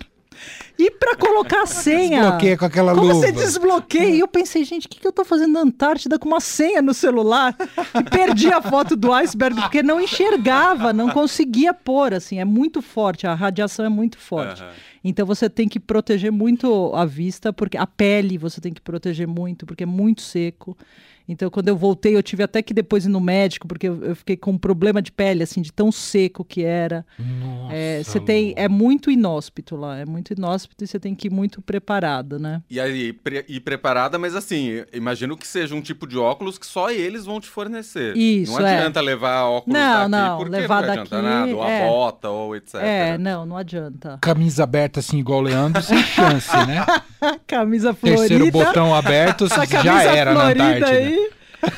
E 0.78 0.90
para 0.92 1.16
colocar 1.16 1.64
a 1.64 1.66
senha. 1.66 2.22
Desbloqueia 2.22 2.58
com 2.58 2.66
aquela 2.66 2.96
Como 2.96 3.08
luva. 3.08 3.20
você 3.20 3.32
desbloqueia? 3.32 4.16
E 4.16 4.20
eu 4.20 4.28
pensei, 4.28 4.64
gente, 4.64 4.88
o 4.88 4.90
que, 4.90 5.00
que 5.00 5.06
eu 5.08 5.12
tô 5.12 5.24
fazendo 5.24 5.54
na 5.54 5.60
Antártida 5.62 6.18
com 6.18 6.28
uma 6.28 6.40
senha 6.40 6.82
no 6.82 6.94
celular? 6.94 7.56
E 7.94 8.04
perdi 8.04 8.52
a 8.52 8.62
foto 8.62 8.96
do 8.96 9.14
iceberg 9.14 9.62
porque 9.62 9.84
não 9.84 10.02
enxergava, 10.02 10.92
não 10.94 11.10
conseguia 11.10 11.74
pôr, 11.74 12.14
assim, 12.14 12.40
é 12.40 12.46
muito 12.46 12.82
forte, 12.82 13.28
a 13.28 13.36
radiação 13.36 13.86
é 13.86 13.90
muito 13.90 14.18
forte. 14.18 14.64
Aham. 14.64 14.72
Então 15.04 15.26
você 15.26 15.50
tem 15.50 15.68
que 15.68 15.80
proteger 15.80 16.32
muito 16.32 16.92
a 16.96 17.06
vista, 17.06 17.52
porque 17.52 17.78
a 17.78 17.88
pele 17.88 18.38
você 18.38 18.62
tem 18.62 18.72
que 18.72 18.82
proteger 18.82 19.28
muito, 19.28 19.66
porque 19.66 19.84
é 19.84 19.88
muito 19.88 20.22
seco. 20.22 20.78
Então, 21.28 21.50
quando 21.50 21.68
eu 21.70 21.78
voltei, 21.78 22.16
eu 22.16 22.24
tive 22.24 22.44
até 22.44 22.62
que 22.62 22.74
depois 22.74 23.06
ir 23.06 23.10
no 23.10 23.22
médico, 23.22 23.68
porque 23.68 23.88
eu, 23.88 24.04
eu 24.04 24.16
fiquei 24.16 24.36
com 24.36 24.52
um 24.52 24.58
problema 24.58 25.02
de 25.02 25.12
pele, 25.12 25.44
assim, 25.44 25.62
de 25.62 25.72
tão 25.72 25.92
seco 25.92 26.44
que 26.44 26.64
era. 26.64 27.06
Nossa, 27.18 27.74
É, 27.76 28.04
você 28.04 28.20
tem, 28.20 28.54
é 28.58 28.68
muito 28.68 29.10
inóspito 29.10 29.76
lá, 29.76 29.98
é 29.98 30.06
muito 30.06 30.34
inóspito 30.34 30.84
e 30.84 30.88
você 30.88 31.00
tem 31.00 31.16
que 31.16 31.28
ir 31.28 31.32
muito 31.32 31.62
preparado, 31.62 32.38
né? 32.40 32.62
E 32.70 32.80
aí, 32.80 33.14
pre- 33.14 33.46
e 33.48 33.60
preparada, 33.60 34.18
mas 34.20 34.36
assim, 34.36 34.84
imagino 34.92 35.38
que 35.38 35.48
seja 35.48 35.74
um 35.76 35.82
tipo 35.82 36.06
de 36.08 36.18
óculos 36.18 36.58
que 36.58 36.66
só 36.66 36.92
eles 36.92 37.26
vão 37.26 37.40
te 37.40 37.48
fornecer. 37.48 38.16
Isso, 38.18 38.52
Não 38.60 38.68
é. 38.68 38.78
adianta 38.78 39.00
levar 39.00 39.46
óculos 39.46 39.80
Não, 39.80 40.10
daqui, 40.10 40.12
não, 40.12 40.38
porque 40.38 40.52
levar 40.52 40.82
não 40.88 40.96
daqui, 40.96 41.16
nada, 41.16 41.56
ou 41.56 41.64
a 41.64 41.70
é. 41.70 41.88
bota, 41.88 42.30
ou 42.30 42.56
etc. 42.56 42.76
É, 42.76 43.18
não, 43.18 43.46
não 43.46 43.58
adianta. 43.58 44.18
Camisa 44.22 44.64
aberta 44.64 45.00
assim, 45.00 45.18
igual 45.20 45.40
o 45.40 45.44
Leandro, 45.44 45.82
sem 45.82 45.98
chance, 46.04 46.56
né? 46.68 46.86
camisa 47.48 47.94
florida. 47.94 48.20
Terceiro 48.28 48.52
botão 48.52 48.94
aberto, 48.94 49.48
já 49.48 50.04
era 50.04 50.34
na 50.34 50.48
Antártida. 50.50 50.88
aí. 50.90 51.21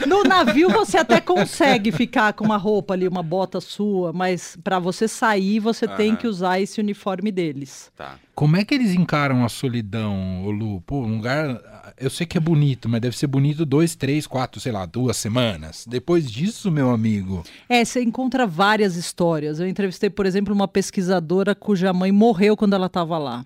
No 0.08 0.24
navio 0.24 0.70
você 0.70 0.98
até 0.98 1.20
consegue 1.20 1.92
ficar 1.92 2.34
com 2.34 2.46
uma 2.46 2.58
roupa 2.58 2.94
ali, 2.94 3.08
uma 3.08 3.24
bota 3.24 3.60
sua, 3.60 4.14
mas 4.14 4.58
pra 4.64 4.80
você 4.80 5.08
sair 5.08 5.60
você 5.60 5.88
tem 5.88 6.12
Aham. 6.12 6.18
que 6.18 6.28
usar 6.28 6.60
esse 6.60 6.80
uniforme 6.80 7.32
deles. 7.32 7.92
Tá. 7.96 8.16
Como 8.36 8.58
é 8.58 8.66
que 8.66 8.74
eles 8.74 8.96
encaram 8.96 9.46
a 9.46 9.50
solidão, 9.50 10.46
Lu? 10.48 10.82
Pô, 10.82 11.02
um 11.02 11.18
lugar. 11.18 11.62
Eu 12.00 12.10
sei 12.10 12.26
que 12.26 12.36
é 12.36 12.42
bonito, 12.42 12.90
mas 12.90 13.00
deve 13.00 13.16
ser 13.16 13.28
bonito 13.28 13.64
dois, 13.66 13.96
três, 13.96 14.26
quatro, 14.26 14.60
sei 14.60 14.72
lá, 14.72 14.88
duas 14.88 15.18
semanas. 15.18 15.86
Depois 15.88 16.30
disso, 16.32 16.72
meu 16.72 16.90
amigo. 16.90 17.44
É, 17.70 17.86
você 17.86 18.02
encontra 18.02 18.48
várias 18.48 18.96
histórias. 18.96 19.60
Eu 19.60 19.68
entrevistei, 19.68 20.10
por 20.10 20.26
exemplo, 20.26 20.54
uma 20.54 20.68
pesquisadora 20.68 21.54
cuja 21.54 21.94
mãe 21.94 22.12
morreu 22.12 22.58
quando 22.58 22.74
ela 22.74 22.88
estava 22.88 23.20
lá. 23.20 23.46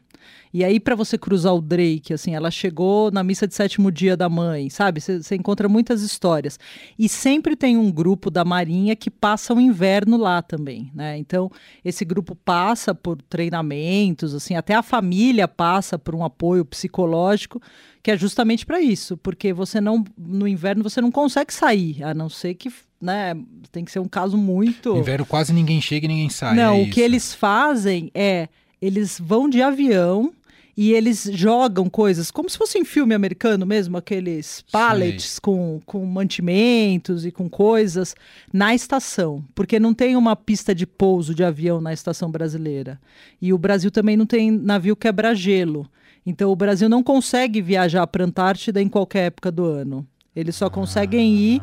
E 0.53 0.63
aí, 0.63 0.80
para 0.80 0.95
você 0.95 1.17
cruzar 1.17 1.53
o 1.53 1.62
Drake, 1.62 2.13
assim, 2.13 2.34
ela 2.34 2.49
chegou 2.49 3.12
na 3.12 3.23
missa 3.23 3.47
de 3.47 3.53
sétimo 3.53 3.91
dia 3.91 4.15
da 4.15 4.30
mãe, 4.30 4.69
sabe? 4.69 5.01
Você 5.01 5.36
encontra 5.36 5.67
muitas 5.67 6.01
histórias. 6.01 6.60
E 6.97 7.08
sempre 7.10 7.56
tem 7.56 7.77
um 7.77 7.91
grupo 7.91 8.32
da 8.32 8.45
Marinha 8.45 8.95
que 8.95 9.12
passa 9.12 9.53
o 9.53 9.60
inverno 9.60 10.17
lá 10.17 10.41
também, 10.41 10.91
né? 10.95 11.17
Então, 11.17 11.51
esse 11.84 12.06
grupo 12.06 12.36
passa 12.36 12.95
por 12.95 13.21
treinamentos, 13.21 14.34
assim, 14.34 14.56
até 14.56 14.73
a 14.73 14.82
família 14.82 15.47
passa 15.47 15.97
por 15.99 16.15
um 16.15 16.23
apoio 16.23 16.63
psicológico, 16.65 17.62
que 18.01 18.12
é 18.12 18.17
justamente 18.17 18.65
para 18.65 18.82
isso, 18.82 19.17
porque 19.17 19.51
você 19.51 19.82
não, 19.82 20.03
no 20.17 20.47
inverno, 20.47 20.82
você 20.82 21.01
não 21.01 21.12
consegue 21.12 21.53
sair, 21.53 22.03
a 22.03 22.13
não 22.13 22.30
ser 22.30 22.53
que, 22.53 22.71
né, 23.01 23.36
tem 23.71 23.84
que 23.84 23.91
ser 23.91 23.99
um 23.99 24.08
caso 24.08 24.38
muito. 24.38 24.93
No 24.93 24.99
inverno 24.99 25.25
quase 25.25 25.51
ninguém 25.51 25.82
chega 25.82 26.06
e 26.06 26.08
ninguém 26.08 26.30
sai. 26.30 26.56
Não, 26.56 26.77
é 26.77 26.82
o 26.82 26.89
que 26.89 27.01
eles 27.01 27.34
fazem 27.34 28.10
é 28.13 28.47
eles 28.82 29.20
vão 29.20 29.50
de 29.50 29.62
avião 29.62 30.34
e 30.78 30.94
eles 30.94 31.28
jogam 31.34 31.90
coisas, 31.90 32.30
como 32.30 32.48
se 32.48 32.56
fosse 32.56 32.78
em 32.78 32.86
filme 32.86 33.16
americano 33.16 33.66
mesmo, 33.66 33.98
aqueles 33.98 34.63
pallets 34.72 35.40
com, 35.40 35.82
com 35.88 36.06
mantimentos 36.06 37.26
e 37.26 37.32
com 37.32 37.50
coisas 37.50 38.16
na 38.54 38.76
estação, 38.76 39.44
porque 39.56 39.80
não 39.80 39.92
tem 39.92 40.16
uma 40.16 40.36
pista 40.36 40.76
de 40.76 40.86
pouso 40.86 41.34
de 41.34 41.44
avião 41.44 41.82
na 41.82 41.92
estação 41.92 42.30
brasileira. 42.30 43.02
E 43.42 43.52
o 43.52 43.58
Brasil 43.58 43.90
também 43.90 44.16
não 44.16 44.28
tem 44.28 44.52
navio 44.52 44.96
quebra-gelo. 44.96 45.90
Então 46.24 46.52
o 46.52 46.56
Brasil 46.56 46.88
não 46.88 47.02
consegue 47.02 47.60
viajar 47.60 48.06
para 48.06 48.24
a 48.24 48.28
Antártida 48.28 48.80
em 48.80 48.88
qualquer 48.88 49.28
época 49.28 49.52
do 49.52 49.66
ano. 49.66 50.06
Eles 50.36 50.56
só 50.56 50.70
conseguem 50.70 51.34
ir 51.34 51.62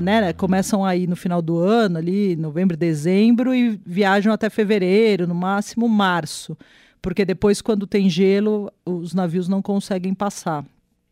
né, 0.00 0.32
começam 0.32 0.84
aí 0.84 1.06
no 1.06 1.16
final 1.16 1.42
do 1.42 1.58
ano, 1.58 1.98
ali, 1.98 2.34
novembro, 2.36 2.76
dezembro, 2.76 3.54
e 3.54 3.78
viajam 3.84 4.32
até 4.32 4.48
fevereiro, 4.48 5.26
no 5.26 5.34
máximo 5.34 5.88
março. 5.88 6.56
Porque 7.00 7.24
depois, 7.24 7.60
quando 7.60 7.86
tem 7.86 8.08
gelo, 8.08 8.72
os 8.86 9.12
navios 9.12 9.48
não 9.48 9.60
conseguem 9.60 10.14
passar. 10.14 10.64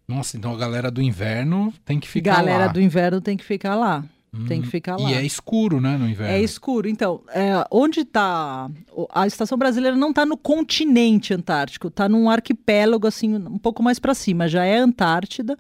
Nossa, 0.09 0.37
então 0.37 0.53
a 0.53 0.57
galera 0.57 0.91
do 0.91 1.03
inverno 1.03 1.73
tem 1.85 2.01
que 2.01 2.09
ficar 2.09 2.37
Galera 2.37 2.67
lá. 2.67 2.73
do 2.73 2.81
inverno 2.81 3.21
tem 3.21 3.37
que 3.37 3.45
ficar 3.45 3.75
lá. 3.75 4.05
Tem 4.47 4.61
que 4.61 4.69
Hum, 4.69 4.71
ficar 4.71 4.97
lá. 4.97 5.11
E 5.11 5.15
é 5.15 5.25
escuro, 5.25 5.81
né, 5.81 5.97
no 5.97 6.09
inverno. 6.09 6.33
É 6.35 6.41
escuro. 6.41 6.89
Então, 6.89 7.21
é, 7.31 7.65
onde 7.71 8.01
está 8.01 8.71
a 9.13 9.27
estação 9.27 9.59
brasileira 9.59 9.97
não 9.97 10.11
está 10.11 10.25
no 10.25 10.37
continente 10.37 11.35
antártico, 11.35 11.89
está 11.89 12.09
num 12.09 12.31
arquipélago 12.31 13.09
assim 13.09 13.35
um 13.35 13.59
pouco 13.59 13.83
mais 13.83 13.99
para 13.99 14.15
cima. 14.15 14.47
Já 14.47 14.65
é 14.65 14.79
Antártida. 14.79 15.57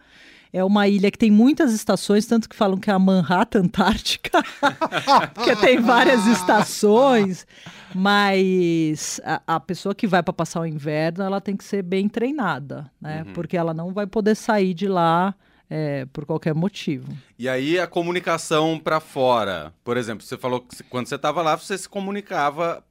É 0.52 0.64
uma 0.64 0.88
ilha 0.88 1.10
que 1.10 1.18
tem 1.18 1.30
muitas 1.30 1.72
estações, 1.72 2.26
tanto 2.26 2.48
que 2.48 2.56
falam 2.56 2.76
que 2.76 2.90
é 2.90 2.92
a 2.92 2.98
Manhattan 2.98 3.60
Antártica, 3.60 4.42
porque 5.34 5.54
tem 5.56 5.80
várias 5.80 6.26
estações. 6.26 7.46
Mas 7.94 9.20
a, 9.24 9.42
a 9.56 9.60
pessoa 9.60 9.94
que 9.94 10.06
vai 10.06 10.22
para 10.22 10.32
passar 10.32 10.60
o 10.60 10.66
inverno, 10.66 11.22
ela 11.22 11.40
tem 11.40 11.56
que 11.56 11.64
ser 11.64 11.82
bem 11.82 12.08
treinada, 12.08 12.90
né? 13.00 13.24
Porque 13.34 13.56
ela 13.56 13.72
não 13.74 13.92
vai 13.92 14.06
poder 14.06 14.34
sair 14.34 14.74
de 14.74 14.88
lá 14.88 15.34
é, 15.68 16.04
por 16.12 16.26
qualquer 16.26 16.54
motivo. 16.54 17.06
E 17.38 17.48
aí 17.48 17.78
a 17.78 17.86
comunicação 17.86 18.78
pra 18.78 18.98
fora. 18.98 19.72
Por 19.84 19.96
exemplo, 19.96 20.24
você 20.24 20.36
falou 20.36 20.60
que 20.60 20.82
quando 20.84 21.06
você 21.06 21.14
estava 21.14 21.40
lá, 21.42 21.56
você 21.56 21.78
se 21.78 21.88
comunicava 21.88 22.84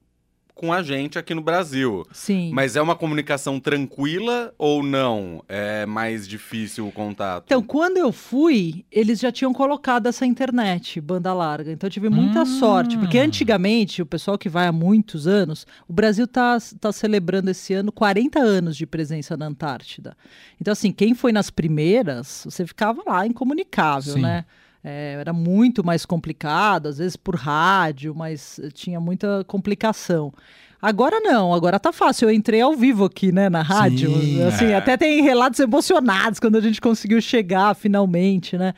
com 0.59 0.73
a 0.73 0.83
gente 0.83 1.17
aqui 1.17 1.33
no 1.33 1.41
Brasil. 1.41 2.05
Sim. 2.11 2.51
Mas 2.53 2.75
é 2.75 2.81
uma 2.81 2.93
comunicação 2.93 3.61
tranquila 3.61 4.53
ou 4.57 4.83
não? 4.83 5.41
É 5.47 5.85
mais 5.85 6.27
difícil 6.27 6.85
o 6.85 6.91
contato? 6.91 7.45
Então, 7.45 7.63
quando 7.63 7.95
eu 7.95 8.11
fui, 8.11 8.83
eles 8.91 9.21
já 9.21 9.31
tinham 9.31 9.53
colocado 9.53 10.07
essa 10.07 10.25
internet, 10.25 10.99
banda 10.99 11.33
larga. 11.33 11.71
Então, 11.71 11.87
eu 11.87 11.91
tive 11.91 12.09
muita 12.09 12.41
hum. 12.41 12.45
sorte, 12.45 12.97
porque 12.97 13.17
antigamente, 13.17 14.01
o 14.01 14.05
pessoal 14.05 14.37
que 14.37 14.49
vai 14.49 14.67
há 14.67 14.71
muitos 14.73 15.27
anos, 15.27 15.65
o 15.87 15.93
Brasil 15.93 16.25
está 16.25 16.57
tá 16.77 16.91
celebrando 16.91 17.49
esse 17.49 17.73
ano 17.73 17.89
40 17.89 18.39
anos 18.39 18.75
de 18.75 18.85
presença 18.85 19.37
na 19.37 19.45
Antártida. 19.45 20.17
Então, 20.59 20.73
assim, 20.73 20.91
quem 20.91 21.15
foi 21.15 21.31
nas 21.31 21.49
primeiras, 21.49 22.41
você 22.43 22.67
ficava 22.67 23.01
lá 23.07 23.25
incomunicável, 23.25 24.15
Sim. 24.15 24.21
né? 24.23 24.43
É, 24.83 25.17
era 25.19 25.33
muito 25.33 25.83
mais 25.83 26.05
complicado, 26.05 26.87
às 26.87 26.97
vezes 26.97 27.17
por 27.17 27.35
rádio, 27.35 28.15
mas 28.15 28.59
tinha 28.73 28.99
muita 28.99 29.43
complicação. 29.45 30.33
Agora 30.81 31.19
não, 31.19 31.53
agora 31.53 31.77
tá 31.77 31.91
fácil. 31.91 32.29
Eu 32.29 32.33
entrei 32.33 32.61
ao 32.61 32.73
vivo 32.73 33.03
aqui, 33.03 33.31
né, 33.31 33.49
na 33.49 33.61
rádio. 33.61 34.09
Sim, 34.09 34.41
assim, 34.43 34.65
é. 34.67 34.75
até 34.75 34.95
tem 34.95 35.21
relatos 35.21 35.59
emocionados 35.59 36.39
quando 36.39 36.55
a 36.55 36.61
gente 36.61 36.79
conseguiu 36.79 37.21
chegar 37.21 37.75
finalmente, 37.75 38.57
né? 38.57 38.73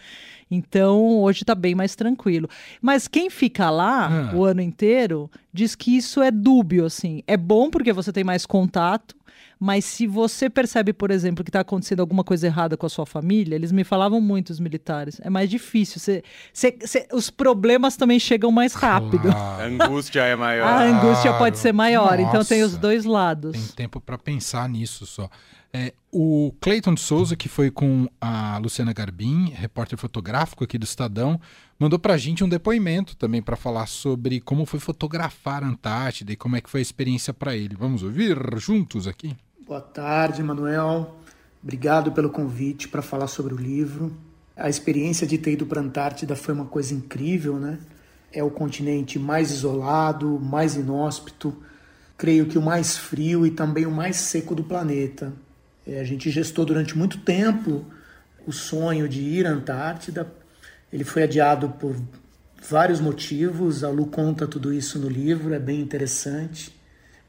Então, 0.49 1.21
hoje 1.21 1.43
está 1.43 1.55
bem 1.55 1.73
mais 1.73 1.95
tranquilo. 1.95 2.49
Mas 2.81 3.07
quem 3.07 3.29
fica 3.29 3.69
lá 3.69 4.31
ah. 4.31 4.35
o 4.35 4.43
ano 4.43 4.61
inteiro 4.61 5.29
diz 5.53 5.75
que 5.75 5.95
isso 5.95 6.21
é 6.21 6.29
dúbio, 6.29 6.85
assim. 6.85 7.23
É 7.25 7.37
bom 7.37 7.69
porque 7.69 7.93
você 7.93 8.11
tem 8.11 8.23
mais 8.23 8.45
contato, 8.45 9.15
mas 9.63 9.85
se 9.85 10.07
você 10.07 10.49
percebe, 10.49 10.91
por 10.91 11.11
exemplo, 11.11 11.43
que 11.43 11.51
está 11.51 11.59
acontecendo 11.59 11.99
alguma 11.99 12.23
coisa 12.23 12.47
errada 12.47 12.75
com 12.75 12.87
a 12.87 12.89
sua 12.89 13.05
família, 13.05 13.53
eles 13.53 13.71
me 13.71 13.83
falavam 13.83 14.19
muito, 14.19 14.49
os 14.49 14.59
militares, 14.59 15.21
é 15.21 15.29
mais 15.29 15.51
difícil. 15.51 15.99
Cê, 15.99 16.23
cê, 16.51 16.79
cê, 16.83 17.07
os 17.13 17.29
problemas 17.29 17.95
também 17.95 18.19
chegam 18.19 18.51
mais 18.51 18.73
rápido. 18.73 19.29
A 19.29 19.63
angústia 19.63 20.21
é 20.21 20.35
maior. 20.35 20.65
A 20.65 20.81
angústia 20.81 21.31
pode 21.33 21.59
ser 21.59 21.71
maior, 21.73 22.17
Nossa. 22.17 22.21
então 22.23 22.43
tem 22.43 22.63
os 22.63 22.75
dois 22.75 23.05
lados. 23.05 23.51
Tem 23.51 23.85
tempo 23.85 24.01
para 24.01 24.17
pensar 24.17 24.67
nisso 24.67 25.05
só. 25.05 25.29
É, 25.71 25.93
o 26.11 26.51
Clayton 26.59 26.95
de 26.95 27.01
Souza, 27.01 27.35
que 27.35 27.47
foi 27.47 27.69
com 27.69 28.09
a 28.19 28.57
Luciana 28.57 28.91
Garbim, 28.93 29.51
repórter 29.51 29.97
fotográfico 29.97 30.63
aqui 30.63 30.79
do 30.79 30.85
Estadão, 30.85 31.39
mandou 31.77 31.99
para 31.99 32.15
a 32.15 32.17
gente 32.17 32.43
um 32.43 32.49
depoimento 32.49 33.15
também 33.15 33.43
para 33.43 33.55
falar 33.55 33.85
sobre 33.85 34.41
como 34.41 34.65
foi 34.65 34.79
fotografar 34.79 35.63
a 35.63 35.67
Antártida 35.67 36.31
e 36.33 36.35
como 36.35 36.55
é 36.55 36.61
que 36.61 36.69
foi 36.69 36.79
a 36.79 36.81
experiência 36.81 37.31
para 37.31 37.55
ele. 37.55 37.75
Vamos 37.75 38.01
ouvir 38.01 38.35
juntos 38.57 39.07
aqui? 39.07 39.37
Boa 39.63 39.79
tarde, 39.79 40.41
Manuel. 40.41 41.19
Obrigado 41.61 42.11
pelo 42.11 42.31
convite 42.31 42.87
para 42.87 43.03
falar 43.03 43.27
sobre 43.27 43.53
o 43.53 43.57
livro. 43.57 44.11
A 44.57 44.67
experiência 44.67 45.27
de 45.27 45.37
ter 45.37 45.51
ido 45.51 45.67
para 45.67 45.79
a 45.79 45.83
Antártida 45.83 46.35
foi 46.35 46.55
uma 46.55 46.65
coisa 46.65 46.95
incrível, 46.95 47.59
né? 47.59 47.77
É 48.33 48.43
o 48.43 48.49
continente 48.49 49.19
mais 49.19 49.51
isolado, 49.51 50.39
mais 50.39 50.75
inóspito, 50.75 51.55
creio 52.17 52.47
que 52.47 52.57
o 52.57 52.61
mais 52.61 52.97
frio 52.97 53.45
e 53.45 53.51
também 53.51 53.85
o 53.85 53.91
mais 53.91 54.15
seco 54.15 54.55
do 54.55 54.63
planeta. 54.63 55.31
É, 55.85 55.99
a 55.99 56.03
gente 56.03 56.31
gestou 56.31 56.65
durante 56.65 56.97
muito 56.97 57.19
tempo 57.19 57.85
o 58.47 58.51
sonho 58.51 59.07
de 59.07 59.21
ir 59.21 59.45
à 59.45 59.51
Antártida. 59.51 60.33
Ele 60.91 61.03
foi 61.03 61.21
adiado 61.21 61.69
por 61.69 61.95
vários 62.67 62.99
motivos. 62.99 63.83
A 63.83 63.89
Lu 63.89 64.07
conta 64.07 64.47
tudo 64.47 64.73
isso 64.73 64.97
no 64.97 65.07
livro, 65.07 65.53
é 65.53 65.59
bem 65.59 65.79
interessante. 65.79 66.80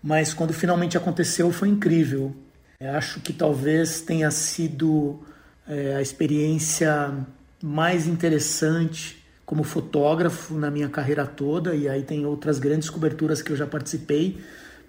Mas 0.03 0.35
quando 0.35 0.53
finalmente 0.53 0.97
aconteceu, 0.97 1.53
foi 1.53 1.69
incrível. 1.69 2.35
Eu 2.81 2.91
acho 2.93 3.21
que 3.21 3.33
talvez 3.33 4.01
tenha 4.01 4.31
sido 4.31 5.21
é, 5.69 5.95
a 5.95 6.03
experiência 6.03 7.15
mais 7.63 8.07
interessante 8.07 9.25
como 9.47 9.63
fotógrafo 9.63 10.55
na 10.55 10.71
minha 10.71 10.89
carreira 10.89 11.27
toda. 11.27 11.75
E 11.75 11.89
aí 11.89 12.03
tem 12.03 12.27
outras 12.27 12.59
grandes 12.59 12.91
coberturas 12.91 13.41
que 13.41 13.53
eu 13.53 13.57
já 13.57 13.67
participei 13.67 14.41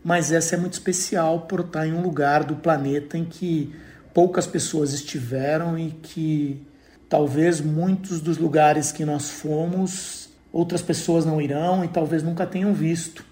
mas 0.04 0.32
essa 0.32 0.56
é 0.56 0.58
muito 0.58 0.73
especial 0.73 1.41
por 1.41 1.62
estar 1.62 1.88
em 1.88 1.93
um 1.93 2.02
lugar 2.02 2.43
do 2.43 2.56
planeta 2.56 3.17
em 3.17 3.23
que 3.23 3.73
poucas 4.13 4.45
pessoas 4.45 4.93
estiveram 4.93 5.80
e 5.80 5.91
que 5.91 6.62
talvez 7.08 7.62
muitos 7.62 8.19
dos 8.19 8.38
lugares 8.38 8.91
que 8.91 9.06
nós 9.06 9.30
fomos 9.30 10.30
outras 10.52 10.82
pessoas 10.82 11.26
não 11.26 11.41
irão 11.41 11.86
e 11.86 11.88
talvez 11.88 12.21
nunca 12.21 12.45
tenham 12.45 12.73
visto. 12.73 13.26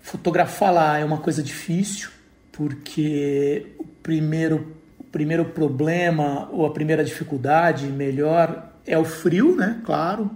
Fotografar 0.00 0.72
lá 0.72 0.98
é 0.98 1.04
uma 1.04 1.18
coisa 1.18 1.42
difícil, 1.42 2.08
porque 2.52 3.66
o 3.78 3.84
primeiro, 3.84 4.74
o 4.98 5.04
primeiro 5.04 5.44
problema 5.44 6.48
ou 6.50 6.66
a 6.66 6.70
primeira 6.70 7.04
dificuldade, 7.04 7.86
melhor, 7.86 8.72
é 8.86 8.98
o 8.98 9.04
frio, 9.04 9.56
né? 9.56 9.80
Claro. 9.84 10.30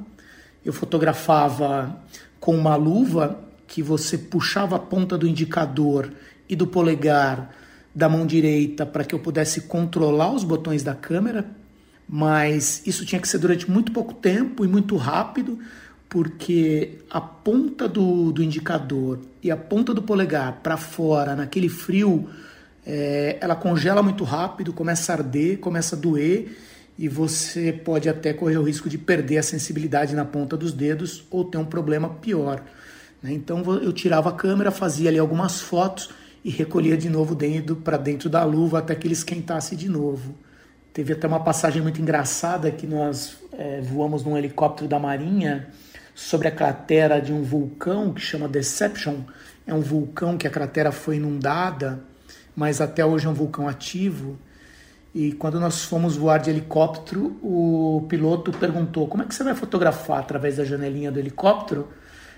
Eu 0.64 0.72
fotografava 0.72 2.00
com 2.38 2.54
uma 2.56 2.76
luva 2.76 3.40
que 3.66 3.82
você 3.82 4.16
puxava 4.16 4.76
a 4.76 4.78
ponta 4.78 5.18
do 5.18 5.26
indicador 5.26 6.12
e 6.48 6.54
do 6.54 6.66
polegar 6.66 7.50
da 7.94 8.08
mão 8.08 8.26
direita 8.26 8.84
para 8.84 9.04
que 9.04 9.14
eu 9.14 9.18
pudesse 9.18 9.62
controlar 9.62 10.32
os 10.32 10.44
botões 10.44 10.82
da 10.82 10.94
câmera, 10.94 11.46
mas 12.08 12.82
isso 12.86 13.06
tinha 13.06 13.20
que 13.20 13.28
ser 13.28 13.38
durante 13.38 13.70
muito 13.70 13.92
pouco 13.92 14.12
tempo 14.14 14.64
e 14.64 14.68
muito 14.68 14.96
rápido, 14.96 15.58
porque 16.14 17.00
a 17.10 17.20
ponta 17.20 17.88
do, 17.88 18.30
do 18.30 18.40
indicador 18.40 19.18
e 19.42 19.50
a 19.50 19.56
ponta 19.56 19.92
do 19.92 20.00
polegar 20.00 20.60
para 20.62 20.76
fora, 20.76 21.34
naquele 21.34 21.68
frio, 21.68 22.30
é, 22.86 23.36
ela 23.40 23.56
congela 23.56 24.00
muito 24.00 24.22
rápido, 24.22 24.72
começa 24.72 25.10
a 25.10 25.16
arder, 25.16 25.58
começa 25.58 25.96
a 25.96 25.98
doer 25.98 26.56
e 26.96 27.08
você 27.08 27.72
pode 27.72 28.08
até 28.08 28.32
correr 28.32 28.58
o 28.58 28.62
risco 28.62 28.88
de 28.88 28.96
perder 28.96 29.38
a 29.38 29.42
sensibilidade 29.42 30.14
na 30.14 30.24
ponta 30.24 30.56
dos 30.56 30.72
dedos 30.72 31.26
ou 31.32 31.44
ter 31.46 31.58
um 31.58 31.64
problema 31.64 32.08
pior. 32.08 32.62
Né? 33.20 33.32
Então 33.32 33.64
eu 33.82 33.92
tirava 33.92 34.28
a 34.28 34.34
câmera, 34.34 34.70
fazia 34.70 35.08
ali 35.08 35.18
algumas 35.18 35.60
fotos 35.60 36.10
e 36.44 36.48
recolhia 36.48 36.96
de 36.96 37.10
novo 37.10 37.34
dentro 37.34 37.74
para 37.74 37.96
dentro 37.96 38.30
da 38.30 38.44
luva 38.44 38.78
até 38.78 38.94
que 38.94 39.08
ele 39.08 39.14
esquentasse 39.14 39.74
de 39.74 39.88
novo. 39.88 40.32
Teve 40.92 41.12
até 41.12 41.26
uma 41.26 41.40
passagem 41.40 41.82
muito 41.82 42.00
engraçada 42.00 42.70
que 42.70 42.86
nós 42.86 43.36
é, 43.58 43.80
voamos 43.80 44.22
num 44.22 44.38
helicóptero 44.38 44.86
da 44.88 45.00
Marinha 45.00 45.66
sobre 46.14 46.48
a 46.48 46.50
cratera 46.50 47.20
de 47.20 47.32
um 47.32 47.42
vulcão 47.42 48.12
que 48.12 48.20
chama 48.20 48.48
Deception. 48.48 49.16
É 49.66 49.74
um 49.74 49.80
vulcão 49.80 50.38
que 50.38 50.46
a 50.46 50.50
cratera 50.50 50.92
foi 50.92 51.16
inundada, 51.16 52.00
mas 52.54 52.80
até 52.80 53.04
hoje 53.04 53.26
é 53.26 53.28
um 53.30 53.34
vulcão 53.34 53.68
ativo. 53.68 54.38
E 55.14 55.32
quando 55.32 55.60
nós 55.60 55.84
fomos 55.84 56.16
voar 56.16 56.38
de 56.38 56.50
helicóptero, 56.50 57.38
o 57.42 58.06
piloto 58.08 58.52
perguntou: 58.52 59.06
Como 59.06 59.22
é 59.22 59.26
que 59.26 59.34
você 59.34 59.44
vai 59.44 59.54
fotografar 59.54 60.20
através 60.20 60.56
da 60.56 60.64
janelinha 60.64 61.10
do 61.10 61.18
helicóptero? 61.18 61.88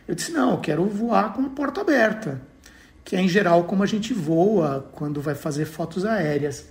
Eu 0.07 0.15
disse: 0.15 0.31
não, 0.31 0.53
eu 0.53 0.59
quero 0.59 0.85
voar 0.87 1.33
com 1.33 1.45
a 1.45 1.49
porta 1.49 1.81
aberta, 1.81 2.41
que 3.05 3.17
é 3.17 3.21
em 3.21 3.29
geral 3.29 3.65
como 3.65 3.83
a 3.83 3.87
gente 3.87 4.15
voa 4.15 4.89
quando 4.93 5.21
vai 5.21 5.35
fazer 5.35 5.65
fotos 5.65 6.05
aéreas. 6.05 6.67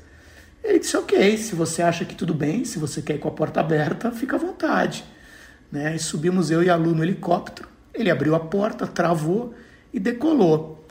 Ele 0.63 0.79
disse: 0.79 0.95
ok, 0.95 1.37
se 1.37 1.55
você 1.55 1.81
acha 1.81 2.05
que 2.05 2.15
tudo 2.15 2.33
bem, 2.33 2.63
se 2.65 2.79
você 2.79 3.01
quer 3.01 3.15
ir 3.15 3.19
com 3.19 3.27
a 3.27 3.31
porta 3.31 3.59
aberta, 3.59 4.11
fica 4.11 4.35
à 4.35 4.39
vontade. 4.39 5.03
Né? 5.71 5.95
E 5.95 5.99
subimos 5.99 6.51
eu 6.51 6.63
e 6.63 6.69
a 6.69 6.75
Lu 6.75 6.93
no 6.93 7.03
helicóptero. 7.03 7.67
Ele 7.93 8.09
abriu 8.09 8.35
a 8.35 8.39
porta, 8.39 8.85
travou 8.85 9.53
e 9.93 9.99
decolou. 9.99 10.85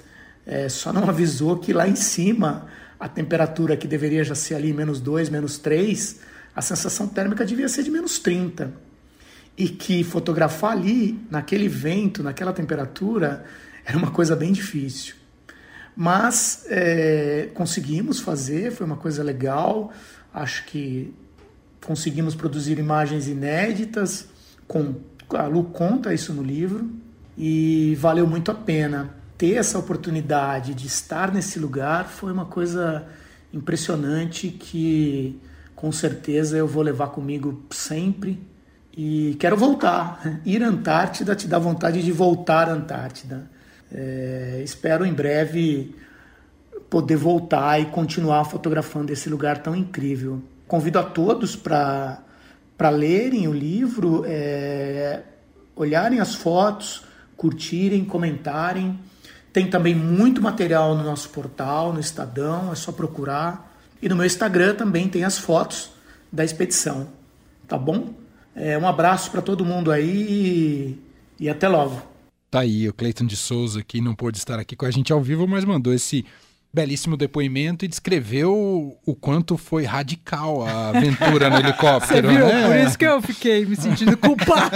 É, 0.47 0.69
só 0.69 0.93
não 0.93 1.09
avisou 1.09 1.59
que 1.59 1.73
lá 1.73 1.89
em 1.89 1.97
cima 1.97 2.67
a 2.99 3.09
temperatura 3.09 3.77
que 3.77 3.87
deveria 3.87 4.25
já 4.25 4.35
ser 4.35 4.55
ali 4.55 4.73
menos 4.73 5.01
2, 5.01 5.29
menos 5.29 5.59
3, 5.59 6.21
a 6.55 6.63
sensação 6.63 7.09
térmica 7.09 7.45
devia 7.45 7.69
ser 7.69 7.83
de 7.83 7.91
menos 7.91 8.19
30 8.19 8.73
e 9.57 9.69
que 9.69 10.03
fotografar 10.03 10.73
ali, 10.73 11.19
naquele 11.31 11.69
vento, 11.69 12.23
naquela 12.23 12.53
temperatura, 12.53 13.45
era 13.85 13.97
uma 13.97 14.11
coisa 14.11 14.35
bem 14.35 14.53
difícil. 14.53 15.15
Mas 15.97 16.65
é, 16.69 17.51
conseguimos 17.55 18.21
fazer, 18.21 18.73
foi 18.73 18.85
uma 18.85 18.97
coisa 18.97 19.23
legal. 19.23 19.93
Acho 20.33 20.65
que 20.65 21.15
conseguimos 21.85 22.35
produzir 22.35 22.79
imagens 22.79 23.29
inéditas. 23.29 24.27
Com, 24.67 24.95
a 25.31 25.47
Lu 25.47 25.65
conta 25.65 26.13
isso 26.15 26.33
no 26.33 26.43
livro 26.43 26.91
e 27.37 27.97
valeu 27.99 28.27
muito 28.27 28.51
a 28.51 28.55
pena 28.55 29.15
ter 29.37 29.55
essa 29.55 29.79
oportunidade 29.79 30.75
de 30.75 30.87
estar 30.87 31.33
nesse 31.33 31.59
lugar. 31.59 32.07
Foi 32.07 32.33
uma 32.33 32.47
coisa 32.47 33.07
impressionante 33.53 34.49
que 34.49 35.41
com 35.75 35.91
certeza 35.93 36.57
eu 36.57 36.67
vou 36.67 36.83
levar 36.83 37.09
comigo 37.09 37.63
sempre 37.71 38.41
e 38.97 39.37
quero 39.39 39.57
voltar. 39.57 40.21
Ir 40.45 40.63
à 40.63 40.69
Antártida 40.69 41.35
te 41.35 41.47
dá 41.47 41.59
vontade 41.59 42.03
de 42.03 42.13
voltar 42.13 42.69
à 42.69 42.73
Antártida. 42.73 43.51
É, 43.93 44.61
espero 44.65 45.05
em 45.05 45.13
breve 45.13 45.95
poder 46.89 47.17
voltar 47.17 47.81
e 47.81 47.87
continuar 47.87 48.45
fotografando 48.45 49.13
esse 49.13 49.29
lugar 49.29 49.59
tão 49.59 49.75
incrível. 49.75 50.43
Convido 50.67 50.99
a 50.99 51.03
todos 51.03 51.57
para 51.57 52.23
lerem 52.91 53.49
o 53.49 53.53
livro, 53.53 54.25
é, 54.27 55.23
olharem 55.77 56.21
as 56.21 56.35
fotos, 56.35 57.03
curtirem, 57.37 58.05
comentarem. 58.05 58.99
Tem 59.53 59.69
também 59.69 59.95
muito 59.95 60.43
material 60.43 60.97
no 60.97 61.05
nosso 61.05 61.29
portal, 61.31 61.93
no 61.93 62.01
Estadão, 62.01 62.73
é 62.73 62.75
só 62.75 62.91
procurar. 62.91 63.73
E 64.03 64.09
no 64.09 64.17
meu 64.17 64.27
Instagram 64.27 64.75
também 64.75 65.09
tem 65.09 65.25
as 65.25 65.39
fotos 65.39 65.91
da 66.31 66.45
expedição. 66.45 67.09
Tá 67.69 67.79
bom? 67.79 68.13
É, 68.55 68.77
um 68.77 68.87
abraço 68.87 69.31
para 69.31 69.41
todo 69.41 69.65
mundo 69.65 69.91
aí 69.91 70.97
e, 71.39 71.45
e 71.45 71.49
até 71.49 71.69
logo. 71.69 72.03
Tá 72.51 72.61
aí, 72.61 72.89
o 72.89 72.93
Cleiton 72.95 73.27
de 73.27 73.37
Souza, 73.37 73.83
que 73.83 74.01
não 74.01 74.15
pôde 74.15 74.39
estar 74.39 74.59
aqui 74.59 74.77
com 74.77 74.87
a 74.87 74.91
gente 74.91 75.13
ao 75.13 75.21
vivo, 75.21 75.47
mas 75.47 75.65
mandou 75.65 75.93
esse 75.93 76.25
belíssimo 76.75 77.17
depoimento 77.17 77.85
e 77.85 77.89
descreveu 77.89 78.99
o 79.07 79.15
quanto 79.15 79.57
foi 79.57 79.85
radical 79.85 80.67
a 80.67 80.89
aventura 80.89 81.49
no 81.49 81.59
helicóptero. 81.59 82.29
Você 82.29 82.37
viu? 82.37 82.47
Né? 82.47 82.67
Por 82.67 82.77
isso 82.89 82.99
que 82.99 83.07
eu 83.07 83.23
fiquei 83.23 83.65
me 83.65 83.77
sentindo 83.77 84.17
culpado. 84.17 84.75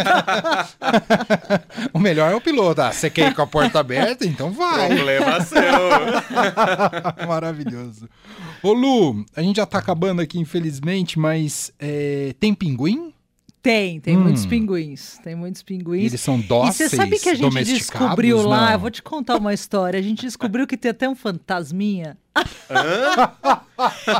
o 1.92 1.98
melhor 1.98 2.30
é 2.30 2.37
o 2.37 2.40
piloto. 2.40 2.80
Ah, 2.80 2.92
você 2.92 3.11
quer 3.11 3.32
ir 3.32 3.34
com 3.34 3.42
a 3.42 3.46
porta 3.46 3.80
aberta? 3.80 4.24
Então 4.24 4.52
vai. 4.52 4.94
Problema 4.94 5.40
seu. 5.40 5.58
Maravilhoso. 7.26 8.08
Ô 8.62 8.72
Lu, 8.72 9.26
a 9.34 9.42
gente 9.42 9.56
já 9.56 9.66
tá 9.66 9.78
acabando 9.78 10.22
aqui, 10.22 10.38
infelizmente, 10.38 11.18
mas 11.18 11.72
é, 11.80 12.32
tem 12.38 12.54
pinguim? 12.54 13.12
Tem, 13.62 14.00
tem 14.00 14.16
hum. 14.16 14.22
muitos 14.22 14.46
pinguins. 14.46 15.18
Tem 15.22 15.34
muitos 15.34 15.62
pinguins. 15.62 16.04
E 16.04 16.06
eles 16.06 16.20
são 16.20 16.40
dóceis, 16.40 16.80
E 16.80 16.90
você 16.90 16.96
sabe 16.96 17.18
que 17.18 17.28
a 17.28 17.34
gente 17.34 17.64
descobriu 17.64 18.42
lá? 18.42 18.66
Não. 18.66 18.72
Eu 18.72 18.78
vou 18.78 18.90
te 18.90 19.02
contar 19.02 19.36
uma 19.36 19.52
história. 19.52 19.98
A 19.98 20.02
gente 20.02 20.22
descobriu 20.22 20.66
que 20.66 20.76
tem 20.76 20.90
até 20.90 21.08
um 21.08 21.14
fantasminha. 21.14 22.16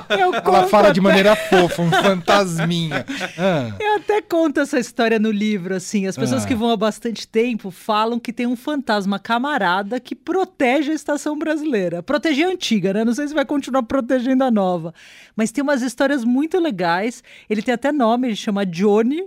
Ela 0.09 0.69
fala 0.69 0.93
de 0.93 1.01
maneira 1.01 1.35
fofa, 1.35 1.83
um 1.83 1.91
fantasminha. 1.91 3.05
Ah. 3.37 3.75
Eu 3.81 3.97
até 3.97 4.23
conto 4.23 4.61
essa 4.61 4.79
história 4.79 5.19
no 5.19 5.31
livro, 5.31 5.75
assim. 5.75 6.07
As 6.07 6.17
pessoas 6.17 6.45
ah. 6.45 6.47
que 6.47 6.55
vão 6.55 6.71
há 6.71 6.77
bastante 6.77 7.27
tempo 7.27 7.71
falam 7.71 8.19
que 8.19 8.33
tem 8.33 8.47
um 8.47 8.57
fantasma 8.57 9.19
camarada 9.19 9.99
que 9.99 10.15
protege 10.15 10.93
a 10.93 10.95
estação 10.95 11.37
brasileira. 11.37 12.03
Proteger 12.03 12.47
a 12.47 12.51
antiga, 12.51 12.93
né? 12.93 13.05
Não 13.05 13.15
sei 13.15 13.29
se 13.29 13.35
vai 13.35 13.45
continuar 13.45 13.83
protegendo 13.83 14.45
a 14.45 14.51
nova. 14.51 14.95
Mas 15.35 15.51
tem 15.51 15.63
umas 15.63 15.83
histórias 15.83 16.25
muito 16.25 16.59
legais. 16.59 17.23
Ele 17.51 17.63
tem 17.63 17.75
até 17.75 17.91
nome, 17.91 18.29
ele 18.29 18.37
chama 18.37 18.65
Johnny. 18.65 19.25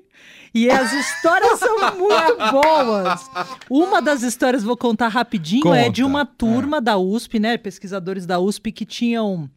E 0.54 0.70
as 0.70 0.92
histórias 0.92 1.60
são 1.60 1.78
muito 1.98 2.52
boas. 2.52 3.30
Uma 3.70 4.02
das 4.02 4.22
histórias, 4.22 4.64
vou 4.64 4.76
contar 4.76 5.08
rapidinho, 5.08 5.64
Conta. 5.64 5.78
é 5.78 5.90
de 5.90 6.04
uma 6.04 6.26
turma 6.26 6.78
é. 6.78 6.82
da 6.82 6.98
USP, 6.98 7.40
né? 7.40 7.58
Pesquisadores 7.58 8.26
da 8.26 8.40
USP 8.40 8.72
que 8.72 8.86
tinham 8.86 9.50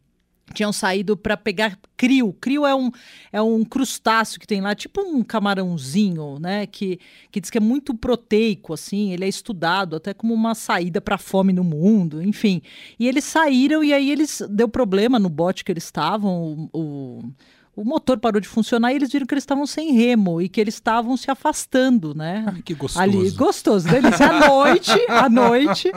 tinham 0.53 0.71
saído 0.71 1.17
para 1.17 1.35
pegar 1.35 1.77
crio. 1.97 2.31
Crio 2.33 2.65
é 2.65 2.75
um, 2.75 2.91
é 3.31 3.41
um 3.41 3.63
crustáceo 3.63 4.39
que 4.39 4.45
tem 4.45 4.61
lá, 4.61 4.75
tipo 4.75 5.01
um 5.01 5.23
camarãozinho, 5.23 6.37
né? 6.39 6.65
Que, 6.67 6.99
que 7.31 7.41
diz 7.41 7.49
que 7.49 7.57
é 7.57 7.61
muito 7.61 7.95
proteico, 7.95 8.73
assim. 8.73 9.11
Ele 9.11 9.25
é 9.25 9.27
estudado 9.27 9.95
até 9.95 10.13
como 10.13 10.33
uma 10.33 10.53
saída 10.53 11.01
para 11.01 11.17
fome 11.17 11.51
no 11.51 11.63
mundo, 11.63 12.21
enfim. 12.21 12.61
E 12.99 13.07
eles 13.07 13.23
saíram 13.23 13.83
e 13.83 13.93
aí 13.93 14.11
eles 14.11 14.41
deu 14.49 14.69
problema 14.69 15.17
no 15.17 15.29
bote 15.29 15.63
que 15.63 15.71
eles 15.71 15.85
estavam. 15.85 16.69
O, 16.71 16.79
o 16.79 17.31
o 17.75 17.83
motor 17.83 18.17
parou 18.17 18.39
de 18.39 18.47
funcionar 18.47 18.93
e 18.93 18.95
eles 18.95 19.11
viram 19.11 19.25
que 19.25 19.33
eles 19.33 19.43
estavam 19.43 19.67
sem 19.67 19.91
remo 19.91 20.41
e 20.41 20.47
que 20.47 20.61
eles 20.61 20.75
estavam 20.75 21.17
se 21.17 21.29
afastando, 21.29 22.15
né? 22.15 22.45
Ah, 22.47 22.61
que 22.63 22.73
gostoso. 22.73 23.03
Ali, 23.03 23.31
gostoso. 23.31 23.89
Delícia. 23.89 24.25
À 24.25 24.47
noite, 24.47 24.91
à 25.09 25.29
noite. 25.29 25.91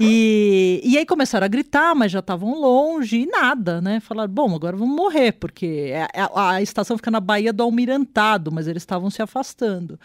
E, 0.00 0.80
e 0.82 0.98
aí 0.98 1.06
começaram 1.06 1.44
a 1.44 1.48
gritar, 1.48 1.94
mas 1.94 2.10
já 2.10 2.18
estavam 2.18 2.60
longe 2.60 3.20
e 3.20 3.26
nada, 3.26 3.80
né? 3.80 4.00
Falaram, 4.00 4.32
bom, 4.32 4.54
agora 4.54 4.76
vamos 4.76 4.96
morrer, 4.96 5.32
porque 5.32 5.92
a, 5.94 6.20
é, 6.20 6.22
a, 6.22 6.50
a 6.50 6.62
estação 6.62 6.96
fica 6.96 7.10
na 7.12 7.20
Baía 7.20 7.52
do 7.52 7.62
Almirantado, 7.62 8.50
mas 8.50 8.66
eles 8.66 8.82
estavam 8.82 9.08
se 9.08 9.22
afastando. 9.22 9.98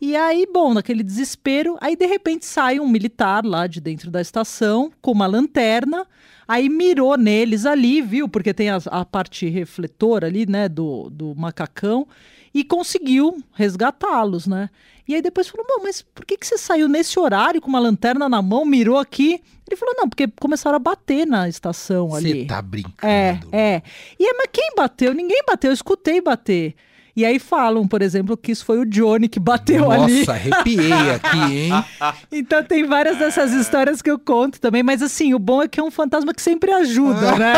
E 0.00 0.16
aí, 0.16 0.46
bom, 0.52 0.74
naquele 0.74 1.02
desespero, 1.02 1.78
aí 1.80 1.96
de 1.96 2.06
repente 2.06 2.44
sai 2.44 2.78
um 2.78 2.88
militar 2.88 3.44
lá 3.44 3.66
de 3.66 3.80
dentro 3.80 4.10
da 4.10 4.20
estação 4.20 4.92
com 5.00 5.12
uma 5.12 5.26
lanterna 5.26 6.06
Aí 6.46 6.68
mirou 6.68 7.16
neles 7.16 7.66
ali, 7.66 8.02
viu? 8.02 8.28
Porque 8.28 8.52
tem 8.52 8.70
a, 8.70 8.78
a 8.86 9.04
parte 9.04 9.48
refletora 9.48 10.26
ali, 10.26 10.46
né, 10.46 10.68
do, 10.68 11.08
do 11.10 11.34
macacão, 11.34 12.06
e 12.52 12.62
conseguiu 12.62 13.42
resgatá-los, 13.52 14.46
né? 14.46 14.70
E 15.08 15.14
aí 15.14 15.20
depois 15.20 15.48
falou, 15.48 15.66
bom, 15.66 15.82
mas 15.82 16.02
por 16.02 16.24
que, 16.24 16.36
que 16.36 16.46
você 16.46 16.56
saiu 16.56 16.88
nesse 16.88 17.18
horário 17.18 17.60
com 17.60 17.68
uma 17.68 17.78
lanterna 17.78 18.28
na 18.28 18.40
mão, 18.40 18.64
mirou 18.64 18.98
aqui? 18.98 19.42
Ele 19.68 19.76
falou, 19.76 19.94
não, 19.98 20.08
porque 20.08 20.28
começaram 20.40 20.76
a 20.76 20.78
bater 20.78 21.26
na 21.26 21.48
estação 21.48 22.14
ali. 22.14 22.42
Você 22.42 22.44
tá 22.46 22.62
brincando. 22.62 22.94
É, 23.02 23.40
é. 23.52 23.82
E 24.18 24.32
mas 24.34 24.48
quem 24.52 24.70
bateu? 24.76 25.12
Ninguém 25.12 25.42
bateu, 25.46 25.70
eu 25.70 25.74
escutei 25.74 26.20
bater. 26.20 26.74
E 27.16 27.24
aí 27.24 27.38
falam, 27.38 27.86
por 27.86 28.02
exemplo, 28.02 28.36
que 28.36 28.50
isso 28.50 28.64
foi 28.64 28.78
o 28.78 28.84
Johnny 28.84 29.28
que 29.28 29.38
bateu 29.38 29.82
Nossa, 29.82 30.04
ali. 30.04 30.18
Nossa, 30.18 30.32
arrepiei 30.32 31.10
aqui, 31.10 31.38
hein? 31.38 31.84
então 32.32 32.62
tem 32.64 32.86
várias 32.86 33.18
dessas 33.18 33.52
histórias 33.52 34.02
que 34.02 34.10
eu 34.10 34.18
conto 34.18 34.60
também, 34.60 34.82
mas 34.82 35.00
assim, 35.00 35.32
o 35.32 35.38
bom 35.38 35.62
é 35.62 35.68
que 35.68 35.78
é 35.78 35.82
um 35.82 35.90
fantasma 35.90 36.34
que 36.34 36.42
sempre 36.42 36.72
ajuda, 36.72 37.38
né? 37.38 37.54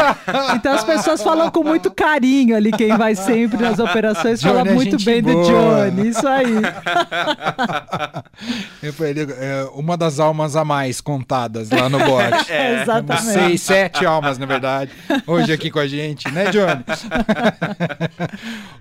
Então 0.54 0.74
as 0.74 0.84
pessoas 0.84 1.22
falam 1.22 1.50
com 1.50 1.62
muito 1.62 1.90
carinho 1.90 2.54
ali, 2.54 2.70
quem 2.72 2.96
vai 2.96 3.14
sempre 3.14 3.56
nas 3.56 3.78
operações 3.78 4.40
Johnny 4.40 4.56
fala 4.56 4.68
é 4.68 4.74
muito 4.74 5.02
bem 5.02 5.22
boa. 5.22 5.34
do 5.34 5.48
Johnny, 5.48 6.08
isso 6.08 6.28
aí. 6.28 6.46
é 9.40 9.66
uma 9.74 9.96
das 9.96 10.20
almas 10.20 10.56
a 10.56 10.64
mais 10.64 11.00
contadas 11.00 11.70
lá 11.70 11.88
no 11.88 11.98
bote. 11.98 12.46
É, 12.56 12.82
exatamente. 12.82 13.24
Seis, 13.24 13.62
sete 13.62 14.06
almas, 14.06 14.38
na 14.38 14.46
verdade, 14.46 14.90
hoje 15.26 15.52
aqui 15.52 15.70
com 15.70 15.78
a 15.78 15.86
gente, 15.86 16.30
né, 16.30 16.50
Johnny? 16.50 16.84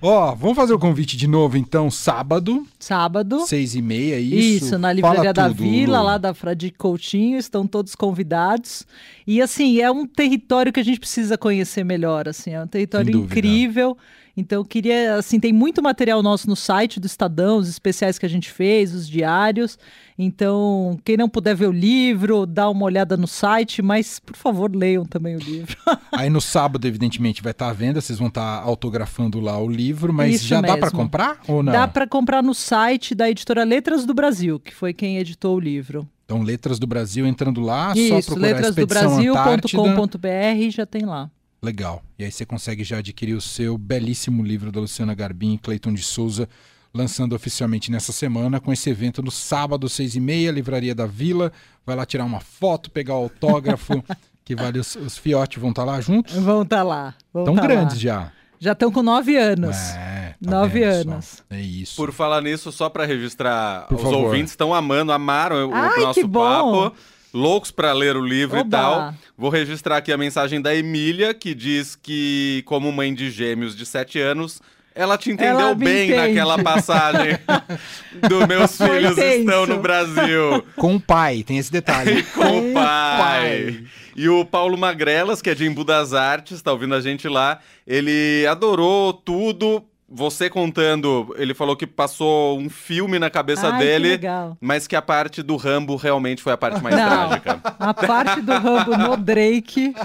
Ó, 0.02 0.34
vamos 0.36 0.56
fazer 0.56 0.65
fazer 0.66 0.74
o 0.74 0.80
convite 0.80 1.16
de 1.16 1.28
novo, 1.28 1.58
então, 1.58 1.92
sábado. 1.92 2.66
Sábado. 2.80 3.46
Seis 3.46 3.76
e 3.76 3.82
meia, 3.82 4.20
isso. 4.20 4.66
Isso, 4.66 4.80
na 4.80 4.92
Livraria 4.92 5.32
da 5.32 5.48
Vila, 5.48 6.02
lá 6.02 6.18
da 6.18 6.34
Frade 6.34 6.72
Coutinho, 6.72 7.38
estão 7.38 7.68
todos 7.68 7.94
convidados. 7.94 8.84
E, 9.28 9.42
assim, 9.42 9.80
é 9.80 9.92
um 9.92 10.08
território 10.08 10.74
que 10.74 10.80
a 10.80 10.84
gente 10.84 11.00
precisa 11.00 11.38
conhecer 11.38 11.84
melhor, 11.84 12.28
assim, 12.28 12.52
é 12.52 12.64
um 12.64 12.68
território 12.68 13.16
incrível. 13.16 13.96
Então, 14.38 14.60
eu 14.60 14.66
queria, 14.66 15.16
assim, 15.16 15.40
tem 15.40 15.54
muito 15.54 15.82
material 15.82 16.22
nosso 16.22 16.50
no 16.50 16.58
site 16.58 17.00
do 17.00 17.08
Estadão, 17.08 17.58
os 17.58 17.70
especiais 17.70 18.20
que 18.20 18.26
a 18.26 18.30
gente 18.30 18.52
fez, 18.52 18.94
os 18.94 19.08
diários. 19.08 19.80
Então, 20.20 21.00
quem 21.06 21.16
não 21.16 21.30
puder 21.30 21.56
ver 21.56 21.68
o 21.68 21.72
livro, 21.72 22.46
dá 22.46 22.70
uma 22.70 22.84
olhada 22.84 23.16
no 23.16 23.28
site, 23.28 23.82
mas, 23.82 24.20
por 24.20 24.36
favor, 24.36 24.76
leiam 24.76 25.06
também 25.06 25.38
o 25.38 25.40
livro. 25.40 25.78
Aí 26.12 26.30
no 26.30 26.42
sábado, 26.42 26.86
evidentemente, 26.86 27.42
vai 27.42 27.52
estar 27.52 27.70
à 27.70 27.74
venda, 27.74 28.02
vocês 28.02 28.20
vão 28.20 28.28
estar 28.28 28.62
autografando 28.62 29.40
lá 29.40 29.58
o 29.58 29.70
livro, 29.70 30.12
mas 30.12 30.36
Isso 30.36 30.48
já 30.48 30.62
mesmo. 30.62 30.76
dá 30.76 30.82
para 30.82 30.92
comprar 30.92 31.40
ou 31.48 31.64
não? 31.64 31.72
Dá 31.72 31.88
para 31.88 32.06
comprar 32.06 32.44
no 32.44 32.54
site 32.54 33.16
da 33.16 33.30
editora 33.30 33.64
Letras 33.64 34.06
do 34.06 34.14
Brasil, 34.14 34.60
que 34.60 34.76
foi 34.76 34.94
quem 34.94 35.18
editou 35.18 35.56
o 35.56 35.60
livro. 35.60 36.06
Então, 36.26 36.42
Letras 36.42 36.78
do 36.80 36.88
Brasil, 36.88 37.26
entrando 37.26 37.62
lá, 37.62 37.94
Isso, 37.96 38.22
só 38.22 38.34
procurar 38.34 38.48
letrasdobrasil.com.br 38.48 40.70
já 40.72 40.86
tem 40.86 41.06
lá. 41.06 41.32
Legal. 41.66 42.04
E 42.20 42.24
aí 42.24 42.32
você 42.32 42.46
consegue 42.46 42.84
já 42.84 43.00
adquirir 43.00 43.34
o 43.34 43.42
seu 43.42 43.76
belíssimo 43.76 44.44
livro 44.44 44.72
da 44.72 44.80
Luciana 44.80 45.16
Garbim, 45.16 45.58
Cleiton 45.58 45.92
de 45.92 46.04
Souza, 46.04 46.48
lançando 46.94 47.34
oficialmente 47.34 47.90
nessa 47.90 48.12
semana 48.12 48.60
com 48.60 48.72
esse 48.72 48.88
evento 48.88 49.24
no 49.24 49.32
sábado, 49.32 49.90
seis 49.90 50.16
e 50.16 50.20
meia, 50.20 50.52
Livraria 50.52 50.94
da 50.94 51.08
Vila. 51.08 51.52
Vai 51.84 51.96
lá 51.96 52.06
tirar 52.06 52.24
uma 52.24 52.40
foto, 52.40 52.92
pegar 52.92 53.16
o 53.16 53.24
autógrafo, 53.24 54.04
que 54.46 54.56
vale 54.56 54.78
os, 54.78 54.96
os 54.96 55.18
fiotes 55.18 55.60
vão 55.60 55.72
estar 55.72 55.86
tá 55.86 55.92
lá 55.92 56.00
juntos? 56.00 56.36
Vão 56.36 56.62
estar 56.62 56.78
tá 56.78 56.84
lá. 56.84 57.16
Estão 57.36 57.56
tá 57.56 57.62
grandes 57.64 57.96
lá. 57.96 58.00
já. 58.00 58.32
Já 58.60 58.72
estão 58.74 58.92
com 58.92 59.02
nove 59.02 59.36
anos. 59.36 59.76
É, 59.76 60.36
tá 60.44 60.52
nove 60.52 60.84
anos. 60.84 61.44
É 61.50 61.60
isso. 61.60 61.96
Por 61.96 62.14
falar 62.14 62.42
nisso, 62.42 62.72
só 62.72 62.90
para 62.90 63.06
registrar, 63.06 63.88
Por 63.88 63.96
os 63.96 64.04
favor. 64.04 64.26
ouvintes 64.26 64.52
estão 64.52 64.72
amando, 64.72 65.12
amaram 65.12 65.74
Ai, 65.74 66.00
o 66.00 66.02
nosso 66.04 66.30
papo 66.30 66.96
loucos 67.36 67.70
para 67.70 67.92
ler 67.92 68.16
o 68.16 68.26
livro 68.26 68.60
Oba. 68.62 68.68
e 68.68 68.72
tal. 68.72 69.14
Vou 69.38 69.50
registrar 69.50 69.98
aqui 69.98 70.12
a 70.12 70.18
mensagem 70.18 70.62
da 70.62 70.74
Emília, 70.74 71.34
que 71.34 71.54
diz 71.54 71.96
que, 71.96 72.64
como 72.66 72.92
mãe 72.92 73.14
de 73.14 73.30
gêmeos 73.30 73.76
de 73.76 73.86
7 73.86 74.20
anos, 74.20 74.62
ela 74.96 75.18
te 75.18 75.30
entendeu 75.30 75.60
ela 75.60 75.76
bem 75.76 76.10
entende. 76.10 76.28
naquela 76.30 76.64
passagem 76.64 77.38
do 78.30 78.48
meus 78.48 78.78
filhos 78.78 79.18
estão 79.18 79.66
no 79.66 79.82
Brasil. 79.82 80.66
Com 80.78 80.96
o 80.96 81.02
pai, 81.02 81.44
tem 81.44 81.58
esse 81.58 81.70
detalhe. 81.70 82.24
Com 82.34 82.72
o 82.72 82.74
pai. 82.74 83.18
pai. 83.20 83.84
E 84.16 84.30
o 84.30 84.46
Paulo 84.46 84.78
Magrelas, 84.78 85.42
que 85.42 85.50
é 85.50 85.54
de 85.54 85.66
Embu 85.66 85.84
das 85.84 86.14
Artes, 86.14 86.62
tá 86.62 86.72
ouvindo 86.72 86.96
a 86.96 87.02
gente 87.02 87.28
lá, 87.28 87.60
ele 87.86 88.48
adorou 88.48 89.12
tudo, 89.12 89.84
você 90.08 90.50
contando, 90.52 91.34
ele 91.38 91.56
falou 91.56 91.76
que 91.76 91.88
passou 91.88 92.60
um 92.60 92.70
filme 92.70 93.18
na 93.18 93.30
cabeça 93.30 93.70
Ai, 93.70 93.80
dele, 93.80 94.18
que 94.20 94.28
mas 94.62 94.86
que 94.86 94.96
a 94.96 95.02
parte 95.02 95.42
do 95.42 95.56
Rambo 95.56 95.96
realmente 95.96 96.44
foi 96.44 96.54
a 96.54 96.58
parte 96.58 96.82
mais 96.82 96.96
Não, 96.96 97.10
trágica. 97.10 97.60
A 97.80 97.94
parte 97.94 98.42
do 98.42 98.54
Rambo 98.54 98.96
no 98.96 99.18
Drake 99.18 99.96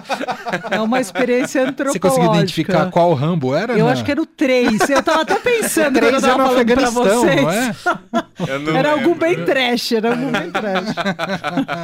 é 0.71 0.81
uma 0.81 1.01
experiência 1.01 1.63
antropológica. 1.63 2.09
Você 2.09 2.17
conseguiu 2.17 2.35
identificar 2.35 2.91
qual 2.91 3.13
Rambo 3.13 3.55
era? 3.55 3.75
Eu 3.75 3.87
né? 3.87 3.93
acho 3.93 4.03
que 4.03 4.11
era 4.11 4.23
o 4.23 4.27
3. 4.27 4.89
Eu 4.89 5.03
tava 5.03 5.21
até 5.21 5.39
pensando 5.39 6.01
quando 6.01 6.15
eu 6.15 6.21
tava 6.21 6.47
falando 6.47 6.75
pra 6.75 6.91
vocês. 6.91 7.43
Não 7.43 7.51
é? 7.51 8.79
Era 8.79 8.93
algo 8.93 9.15
bem 9.15 9.45
trash, 9.45 9.93
era 9.93 10.11
algo 10.11 10.31
bem 10.31 10.51
trash. 10.51 10.95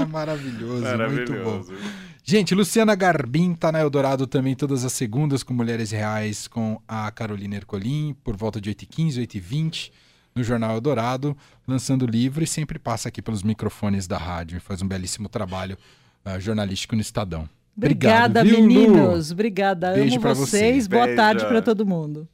Maravilhoso, 0.09 0.83
Maravilhoso, 0.83 1.33
muito 1.33 1.45
bom. 1.45 2.06
Gente, 2.29 2.57
Luciana 2.57 2.97
Garbim 2.97 3.55
tá 3.55 3.71
na 3.71 3.79
Eldorado 3.79 4.27
também 4.27 4.57
todas 4.57 4.85
as 4.85 4.93
segundas 4.93 5.45
com 5.45 5.55
Mulheres 5.55 5.93
Reais 5.93 6.49
com 6.49 6.83
a 6.89 7.09
Carolina 7.13 7.55
Ercolim, 7.55 8.17
por 8.25 8.37
volta 8.37 8.61
de 8.61 8.69
8h15, 8.69 9.25
8h20, 9.29 9.93
no 10.35 10.43
Jornal 10.43 10.75
Eldorado, 10.75 11.37
lançando 11.69 12.05
livro 12.05 12.43
e 12.43 12.47
sempre 12.49 12.81
passa 12.81 13.11
aqui 13.11 13.23
pelos 13.23 13.45
microfones 13.45 14.09
da 14.09 14.19
rádio 14.19 14.57
e 14.57 14.61
faz 14.61 14.83
um 14.83 14.89
belíssimo 14.89 15.29
trabalho 15.29 15.79
uh, 16.27 16.41
jornalístico 16.41 16.97
no 16.97 17.01
Estadão. 17.01 17.49
Obrigada, 17.77 18.41
Obrigado, 18.41 18.57
viu, 18.57 18.67
meninos. 18.67 19.29
Lu? 19.29 19.35
Obrigada. 19.35 19.93
Beijo 19.93 20.17
Amo 20.17 20.35
vocês. 20.35 20.89
você. 20.89 20.89
Boa 20.89 21.05
Beijo. 21.05 21.17
tarde 21.17 21.47
para 21.47 21.63
todo 21.63 21.87
mundo. 21.87 22.29